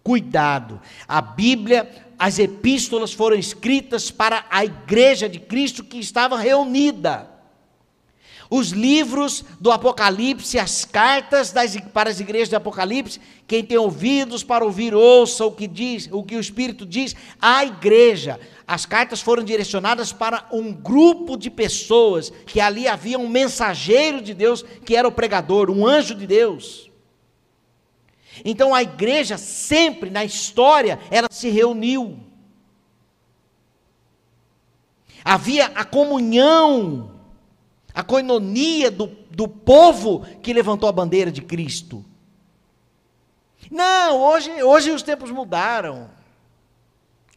Cuidado. 0.09 0.81
A 1.07 1.21
Bíblia, 1.21 1.87
as 2.17 2.39
epístolas 2.39 3.13
foram 3.13 3.37
escritas 3.37 4.09
para 4.09 4.43
a 4.49 4.65
igreja 4.65 5.29
de 5.29 5.37
Cristo 5.39 5.83
que 5.83 5.99
estava 5.99 6.35
reunida. 6.35 7.29
Os 8.49 8.71
livros 8.71 9.45
do 9.59 9.71
Apocalipse, 9.71 10.57
as 10.57 10.83
cartas 10.83 11.51
das, 11.51 11.77
para 11.93 12.09
as 12.09 12.19
igrejas 12.19 12.49
do 12.49 12.55
Apocalipse, 12.55 13.21
quem 13.45 13.63
tem 13.63 13.77
ouvidos 13.77 14.43
para 14.43 14.65
ouvir, 14.65 14.95
ouça 14.95 15.45
o 15.45 15.51
que 15.51 15.67
diz, 15.67 16.09
o 16.11 16.23
que 16.23 16.35
o 16.35 16.39
Espírito 16.39 16.87
diz 16.87 17.15
à 17.39 17.63
igreja. 17.63 18.39
As 18.65 18.87
cartas 18.87 19.21
foram 19.21 19.43
direcionadas 19.43 20.11
para 20.11 20.47
um 20.51 20.73
grupo 20.73 21.37
de 21.37 21.51
pessoas 21.51 22.33
que 22.47 22.59
ali 22.59 22.87
havia 22.87 23.19
um 23.19 23.29
mensageiro 23.29 24.23
de 24.23 24.33
Deus, 24.33 24.65
que 24.83 24.95
era 24.95 25.07
o 25.07 25.11
pregador, 25.11 25.69
um 25.69 25.85
anjo 25.85 26.15
de 26.15 26.25
Deus. 26.25 26.88
Então 28.43 28.73
a 28.73 28.81
igreja 28.81 29.37
sempre 29.37 30.09
na 30.09 30.23
história 30.23 30.99
ela 31.11 31.27
se 31.31 31.49
reuniu. 31.49 32.19
Havia 35.23 35.67
a 35.67 35.83
comunhão 35.83 37.19
a 37.93 38.03
coinonia 38.03 38.89
do, 38.89 39.07
do 39.29 39.47
povo 39.47 40.25
que 40.41 40.53
levantou 40.53 40.87
a 40.87 40.91
bandeira 40.91 41.31
de 41.31 41.41
Cristo. 41.41 42.05
Não, 43.69 44.21
hoje, 44.21 44.63
hoje 44.63 44.91
os 44.91 45.03
tempos 45.03 45.31
mudaram. 45.31 46.09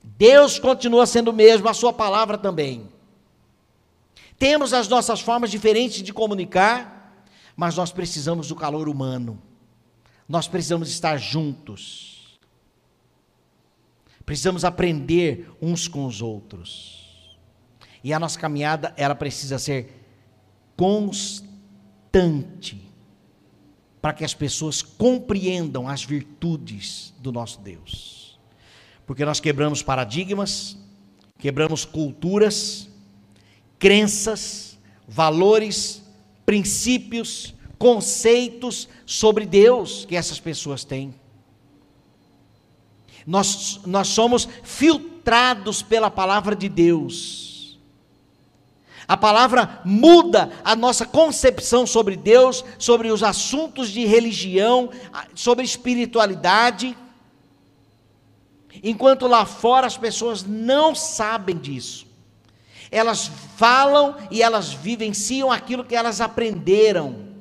Deus 0.03 0.59
continua 0.59 1.07
sendo 1.07 1.33
o 1.33 1.35
mesmo, 1.35 1.69
a 1.69 1.75
sua 1.75 1.93
palavra 1.93 2.39
também. 2.39 2.89
Temos 4.39 4.73
as 4.73 4.89
nossas 4.89 5.21
formas 5.21 5.51
diferentes 5.51 6.03
de 6.03 6.13
comunicar, 6.13 7.15
mas 7.57 7.77
nós 7.77 7.91
precisamos 7.91 8.49
do 8.49 8.55
calor 8.55 8.89
humano. 8.89 9.41
Nós 10.33 10.49
precisamos 10.49 10.89
estar 10.89 11.19
juntos. 11.19 12.41
Precisamos 14.25 14.65
aprender 14.65 15.51
uns 15.61 15.87
com 15.87 16.07
os 16.07 16.23
outros. 16.23 17.39
E 18.03 18.15
a 18.15 18.19
nossa 18.19 18.41
caminhada, 18.41 18.95
ela 18.97 19.15
precisa 19.15 19.59
ser 19.59 19.95
constante 20.75 21.61
para 24.01 24.15
que 24.15 24.25
as 24.25 24.33
pessoas 24.33 24.81
compreendam 24.81 25.87
as 25.87 26.03
virtudes 26.03 27.13
do 27.19 27.31
nosso 27.31 27.61
Deus. 27.61 28.41
Porque 29.07 29.27
nós 29.27 29.39
quebramos 29.39 29.83
paradigmas, 29.83 30.79
quebramos 31.39 31.85
culturas, 31.85 32.89
crenças, 33.79 34.79
valores, 35.07 36.03
princípios, 36.47 37.55
conceitos 37.83 38.89
sobre 39.05 39.45
Deus 39.45 40.05
que 40.05 40.15
essas 40.15 40.39
pessoas 40.39 40.85
têm. 40.85 41.13
Nós, 43.27 43.81
nós 43.85 44.07
somos 44.07 44.49
filtrados 44.63 45.83
pela 45.83 46.09
palavra 46.09 46.55
de 46.55 46.69
Deus 46.69 47.53
a 49.07 49.17
palavra 49.17 49.81
muda 49.85 50.51
a 50.65 50.75
nossa 50.77 51.05
concepção 51.05 51.87
sobre 51.87 52.17
Deus, 52.17 52.65
sobre 52.79 53.11
os 53.11 53.23
assuntos 53.23 53.91
de 53.91 54.07
religião, 54.07 54.89
sobre 55.35 55.65
espiritualidade. 55.65 56.97
Enquanto 58.83 59.27
lá 59.27 59.45
fora 59.45 59.87
as 59.87 59.99
pessoas 59.99 60.45
não 60.45 60.95
sabem 60.95 61.59
disso. 61.59 62.07
Elas 62.91 63.31
falam 63.57 64.17
e 64.31 64.41
elas 64.41 64.73
vivenciam 64.73 65.51
aquilo 65.51 65.85
que 65.85 65.97
elas 65.97 66.21
aprenderam. 66.21 67.32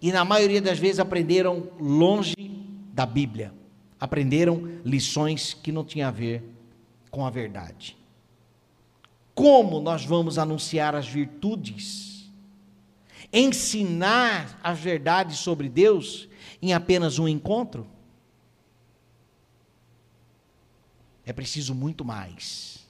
E 0.00 0.12
na 0.12 0.24
maioria 0.24 0.60
das 0.60 0.78
vezes 0.78 1.00
aprenderam 1.00 1.70
longe 1.78 2.34
da 2.92 3.06
Bíblia. 3.06 3.52
Aprenderam 3.98 4.80
lições 4.84 5.54
que 5.54 5.72
não 5.72 5.84
tinham 5.84 6.08
a 6.08 6.12
ver 6.12 6.42
com 7.10 7.24
a 7.24 7.30
verdade. 7.30 7.96
Como 9.34 9.80
nós 9.80 10.04
vamos 10.04 10.38
anunciar 10.38 10.94
as 10.94 11.08
virtudes? 11.08 12.30
Ensinar 13.32 14.58
as 14.62 14.78
verdades 14.78 15.38
sobre 15.38 15.68
Deus 15.68 16.28
em 16.60 16.72
apenas 16.72 17.18
um 17.18 17.26
encontro? 17.26 17.86
É 21.24 21.32
preciso 21.32 21.74
muito 21.74 22.04
mais. 22.04 22.86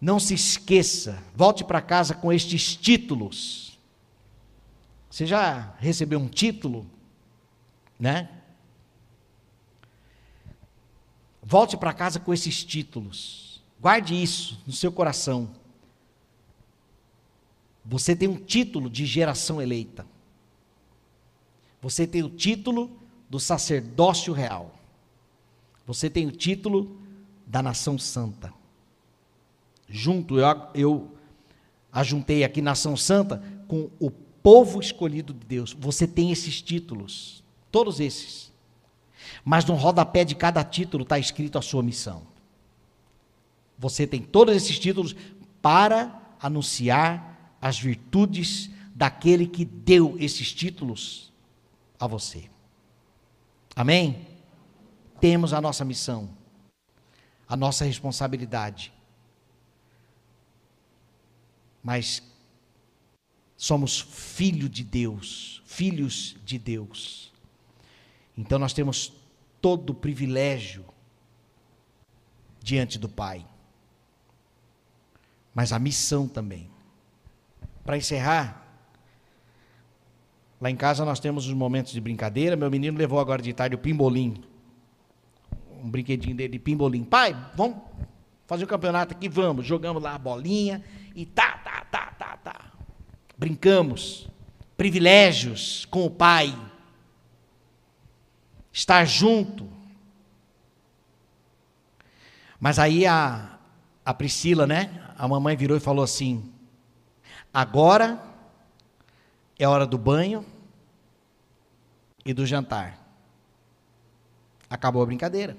Não 0.00 0.20
se 0.20 0.34
esqueça, 0.34 1.22
volte 1.34 1.64
para 1.64 1.80
casa 1.80 2.14
com 2.14 2.32
estes 2.32 2.76
títulos. 2.76 3.63
Você 5.14 5.26
já 5.26 5.72
recebeu 5.78 6.18
um 6.18 6.26
título, 6.26 6.84
né? 8.00 8.28
Volte 11.40 11.76
para 11.76 11.92
casa 11.92 12.18
com 12.18 12.34
esses 12.34 12.64
títulos. 12.64 13.62
Guarde 13.80 14.20
isso 14.20 14.60
no 14.66 14.72
seu 14.72 14.90
coração. 14.90 15.54
Você 17.84 18.16
tem 18.16 18.26
um 18.26 18.34
título 18.34 18.90
de 18.90 19.06
geração 19.06 19.62
eleita. 19.62 20.04
Você 21.80 22.08
tem 22.08 22.24
o 22.24 22.30
título 22.30 22.90
do 23.30 23.38
sacerdócio 23.38 24.32
real. 24.32 24.74
Você 25.86 26.10
tem 26.10 26.26
o 26.26 26.32
título 26.32 27.00
da 27.46 27.62
nação 27.62 27.96
santa. 27.96 28.52
Junto, 29.88 30.40
eu, 30.40 30.46
eu 30.74 31.16
ajuntei 31.92 32.42
aqui 32.42 32.60
nação 32.60 32.96
santa 32.96 33.40
com 33.68 33.88
o 34.00 34.23
povo 34.44 34.78
escolhido 34.78 35.32
de 35.32 35.46
Deus. 35.46 35.72
Você 35.72 36.06
tem 36.06 36.30
esses 36.30 36.60
títulos, 36.60 37.42
todos 37.72 37.98
esses. 37.98 38.52
Mas 39.42 39.64
no 39.64 39.74
rodapé 39.74 40.22
de 40.22 40.34
cada 40.34 40.62
título 40.62 41.02
está 41.02 41.18
escrito 41.18 41.56
a 41.56 41.62
sua 41.62 41.82
missão. 41.82 42.26
Você 43.78 44.06
tem 44.06 44.20
todos 44.20 44.54
esses 44.54 44.78
títulos 44.78 45.16
para 45.62 46.36
anunciar 46.38 47.56
as 47.58 47.78
virtudes 47.78 48.68
daquele 48.94 49.46
que 49.46 49.64
deu 49.64 50.14
esses 50.20 50.52
títulos 50.52 51.32
a 51.98 52.06
você. 52.06 52.50
Amém? 53.74 54.28
Temos 55.20 55.54
a 55.54 55.60
nossa 55.60 55.86
missão, 55.86 56.28
a 57.48 57.56
nossa 57.56 57.86
responsabilidade. 57.86 58.92
Mas 61.82 62.22
somos 63.56 64.00
filho 64.00 64.68
de 64.68 64.84
Deus, 64.84 65.62
filhos 65.64 66.36
de 66.44 66.58
Deus. 66.58 67.32
Então 68.36 68.58
nós 68.58 68.72
temos 68.72 69.12
todo 69.60 69.90
o 69.90 69.94
privilégio 69.94 70.84
diante 72.62 72.98
do 72.98 73.08
Pai 73.08 73.46
mas 75.54 75.72
a 75.72 75.78
missão 75.78 76.26
também. 76.26 76.68
Para 77.84 77.96
encerrar, 77.96 78.66
lá 80.60 80.68
em 80.68 80.76
casa 80.76 81.04
nós 81.04 81.20
temos 81.20 81.46
os 81.46 81.54
momentos 81.54 81.92
de 81.92 82.00
brincadeira. 82.00 82.56
Meu 82.56 82.70
menino 82.70 82.98
levou 82.98 83.20
agora 83.20 83.40
de 83.40 83.52
tarde 83.52 83.76
o 83.76 83.78
pimbolim. 83.78 84.42
Um 85.82 85.88
brinquedinho 85.88 86.34
dele 86.34 86.54
de 86.54 86.58
pimbolim. 86.58 87.04
Pai, 87.04 87.36
vamos 87.54 87.78
fazer 88.46 88.64
o 88.64 88.66
campeonato 88.66 89.14
aqui? 89.14 89.28
Vamos. 89.28 89.64
Jogamos 89.64 90.02
lá 90.02 90.14
a 90.14 90.18
bolinha 90.18 90.82
e 91.14 91.24
tá, 91.24 91.58
tá, 91.58 91.86
tá, 91.90 92.06
tá, 92.18 92.36
tá. 92.38 92.72
Brincamos. 93.36 94.28
Privilégios 94.76 95.86
com 95.86 96.04
o 96.04 96.10
pai. 96.10 96.56
Estar 98.72 99.04
junto. 99.04 99.68
Mas 102.58 102.78
aí 102.78 103.06
a, 103.06 103.58
a 104.04 104.14
Priscila, 104.14 104.66
né? 104.66 105.04
a 105.16 105.28
mamãe 105.28 105.56
virou 105.56 105.76
e 105.76 105.80
falou 105.80 106.04
assim: 106.04 106.52
agora 107.52 108.20
é 109.58 109.66
hora 109.66 109.86
do 109.86 109.96
banho 109.96 110.44
e 112.24 112.32
do 112.34 112.44
jantar. 112.44 112.98
Acabou 114.68 115.02
a 115.02 115.06
brincadeira. 115.06 115.56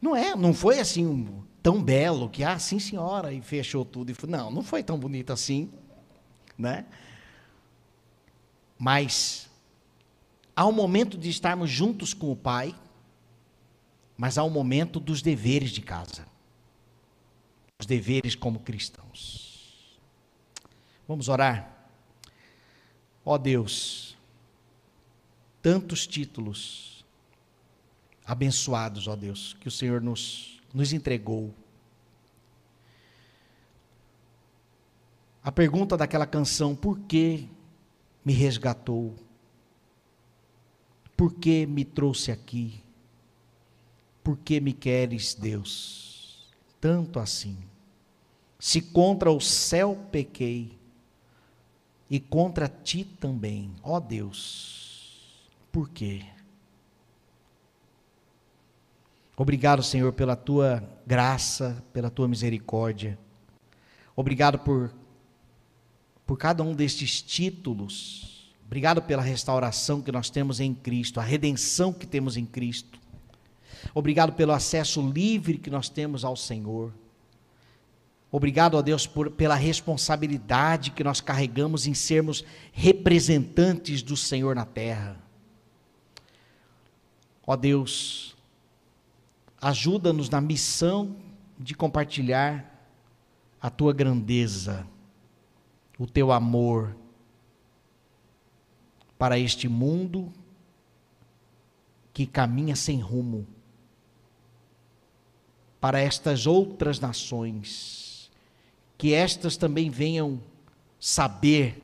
Não 0.00 0.16
é, 0.16 0.34
não 0.34 0.54
foi 0.54 0.78
assim 0.78 1.44
tão 1.62 1.82
belo 1.82 2.28
que 2.28 2.42
ah, 2.42 2.58
sim 2.58 2.78
senhora 2.78 3.32
e 3.32 3.40
fechou 3.40 3.84
tudo 3.84 4.10
e 4.10 4.26
não, 4.26 4.50
não 4.50 4.62
foi 4.62 4.82
tão 4.82 4.98
bonito 4.98 5.32
assim, 5.32 5.70
né? 6.56 6.86
Mas 8.78 9.50
há 10.56 10.66
um 10.66 10.72
momento 10.72 11.18
de 11.18 11.28
estarmos 11.28 11.70
juntos 11.70 12.14
com 12.14 12.32
o 12.32 12.36
pai, 12.36 12.74
mas 14.16 14.38
há 14.38 14.44
um 14.44 14.50
momento 14.50 14.98
dos 14.98 15.22
deveres 15.22 15.70
de 15.70 15.82
casa 15.82 16.30
os 17.80 17.86
deveres 17.86 18.34
como 18.34 18.60
cristãos. 18.60 19.98
Vamos 21.08 21.28
orar? 21.28 21.88
Ó 23.24 23.34
oh 23.34 23.38
Deus, 23.38 24.16
tantos 25.62 26.06
títulos 26.06 27.04
abençoados, 28.24 29.08
ó 29.08 29.12
oh 29.12 29.16
Deus, 29.16 29.56
que 29.60 29.66
o 29.66 29.70
Senhor 29.70 30.00
nos, 30.00 30.59
nos 30.72 30.92
entregou. 30.92 31.54
A 35.42 35.50
pergunta 35.50 35.96
daquela 35.96 36.26
canção, 36.26 36.76
por 36.76 36.98
que 37.00 37.48
me 38.24 38.32
resgatou? 38.32 39.14
Por 41.16 41.34
que 41.34 41.66
me 41.66 41.84
trouxe 41.84 42.30
aqui? 42.30 42.82
Por 44.22 44.36
que 44.38 44.60
me 44.60 44.72
queres, 44.72 45.34
Deus? 45.34 46.50
Tanto 46.80 47.18
assim 47.18 47.58
Se 48.58 48.80
contra 48.80 49.30
o 49.30 49.40
céu 49.40 49.96
pequei, 50.10 50.78
e 52.10 52.18
contra 52.18 52.68
ti 52.68 53.04
também, 53.04 53.70
ó 53.82 54.00
Deus. 54.00 55.48
Por 55.70 55.88
quê? 55.88 56.26
Obrigado, 59.40 59.82
Senhor, 59.82 60.12
pela 60.12 60.36
tua 60.36 60.86
graça, 61.06 61.82
pela 61.94 62.10
tua 62.10 62.28
misericórdia. 62.28 63.18
Obrigado 64.14 64.58
por, 64.58 64.92
por 66.26 66.36
cada 66.36 66.62
um 66.62 66.74
destes 66.74 67.22
títulos. 67.22 68.52
Obrigado 68.66 69.00
pela 69.00 69.22
restauração 69.22 70.02
que 70.02 70.12
nós 70.12 70.28
temos 70.28 70.60
em 70.60 70.74
Cristo, 70.74 71.18
a 71.18 71.22
redenção 71.22 71.90
que 71.90 72.06
temos 72.06 72.36
em 72.36 72.44
Cristo. 72.44 73.00
Obrigado 73.94 74.34
pelo 74.34 74.52
acesso 74.52 75.00
livre 75.00 75.56
que 75.56 75.70
nós 75.70 75.88
temos 75.88 76.22
ao 76.22 76.36
Senhor. 76.36 76.92
Obrigado 78.30 78.76
a 78.76 78.82
Deus 78.82 79.06
por, 79.06 79.30
pela 79.30 79.54
responsabilidade 79.54 80.90
que 80.90 81.02
nós 81.02 81.22
carregamos 81.22 81.86
em 81.86 81.94
sermos 81.94 82.44
representantes 82.72 84.02
do 84.02 84.18
Senhor 84.18 84.54
na 84.54 84.66
terra. 84.66 85.18
Ó 87.46 87.56
Deus, 87.56 88.36
ajuda-nos 89.60 90.30
na 90.30 90.40
missão 90.40 91.16
de 91.58 91.74
compartilhar 91.74 92.66
a 93.60 93.68
tua 93.68 93.92
grandeza, 93.92 94.86
o 95.98 96.06
teu 96.06 96.32
amor 96.32 96.96
para 99.18 99.38
este 99.38 99.68
mundo 99.68 100.32
que 102.12 102.26
caminha 102.26 102.74
sem 102.74 102.98
rumo, 103.00 103.46
para 105.78 106.00
estas 106.00 106.46
outras 106.46 106.98
nações, 106.98 108.30
que 108.96 109.12
estas 109.12 109.56
também 109.56 109.90
venham 109.90 110.40
saber 110.98 111.82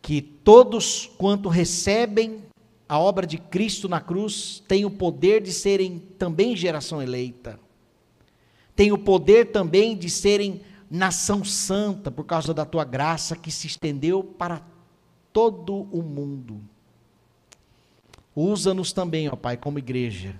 que 0.00 0.22
todos 0.22 1.06
quanto 1.18 1.48
recebem 1.48 2.49
a 2.90 2.98
obra 2.98 3.26
de 3.26 3.38
Cristo 3.38 3.88
na 3.88 4.00
cruz 4.00 4.62
têm 4.66 4.84
o 4.84 4.90
poder 4.90 5.40
de 5.42 5.52
serem 5.52 5.98
também 6.18 6.56
geração 6.56 7.00
eleita 7.00 7.58
tem 8.80 8.92
o 8.92 8.96
poder 8.96 9.52
também 9.52 9.94
de 9.94 10.08
serem 10.08 10.62
nação 10.90 11.44
santa 11.44 12.10
por 12.10 12.24
causa 12.24 12.54
da 12.54 12.64
tua 12.64 12.82
graça 12.82 13.36
que 13.36 13.50
se 13.50 13.66
estendeu 13.66 14.24
para 14.24 14.62
todo 15.34 15.82
o 15.92 16.02
mundo. 16.02 16.62
Usa-nos 18.34 18.90
também, 18.90 19.28
ó 19.28 19.36
Pai, 19.36 19.58
como 19.58 19.78
igreja 19.78 20.34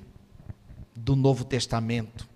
do 0.96 1.14
Novo 1.14 1.44
Testamento, 1.44 2.26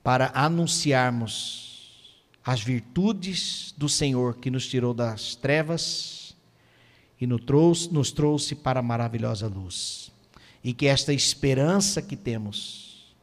para 0.00 0.30
anunciarmos 0.32 2.22
as 2.44 2.60
virtudes 2.62 3.74
do 3.76 3.88
Senhor 3.88 4.36
que 4.36 4.48
nos 4.48 4.68
tirou 4.68 4.94
das 4.94 5.34
trevas 5.34 6.21
e 7.22 7.26
nos 7.26 7.44
trouxe, 7.44 7.92
nos 7.92 8.10
trouxe 8.10 8.52
para 8.52 8.80
a 8.80 8.82
maravilhosa 8.82 9.46
luz. 9.46 10.10
E 10.62 10.74
que 10.74 10.88
esta 10.88 11.14
esperança 11.14 12.02
que 12.02 12.16
temos, 12.16 13.14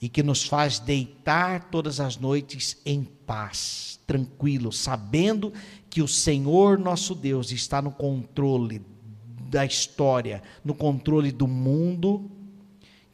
e 0.00 0.08
que 0.08 0.24
nos 0.24 0.42
faz 0.42 0.80
deitar 0.80 1.70
todas 1.70 2.00
as 2.00 2.16
noites 2.16 2.76
em 2.84 3.04
paz, 3.04 4.00
tranquilo, 4.08 4.72
sabendo 4.72 5.52
que 5.88 6.02
o 6.02 6.08
Senhor 6.08 6.80
nosso 6.80 7.14
Deus 7.14 7.52
está 7.52 7.80
no 7.80 7.92
controle 7.92 8.82
da 9.52 9.64
história, 9.64 10.42
no 10.64 10.74
controle 10.74 11.30
do 11.30 11.46
mundo, 11.46 12.28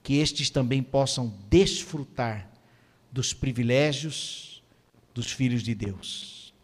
que 0.03 0.15
estes 0.15 0.49
também 0.49 0.83
possam 0.83 1.35
desfrutar 1.51 2.51
dos 3.13 3.35
privilégios 3.35 4.63
dos 5.13 5.31
filhos 5.31 5.63
de 5.63 5.75
Deus. 5.75 6.55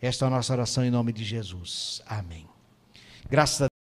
Esta 0.00 0.24
é 0.24 0.26
a 0.26 0.30
nossa 0.30 0.52
oração 0.52 0.84
em 0.84 0.90
nome 0.90 1.12
de 1.12 1.22
Jesus. 1.22 2.02
Amém. 2.06 2.51
Graças 3.30 3.62
a 3.62 3.68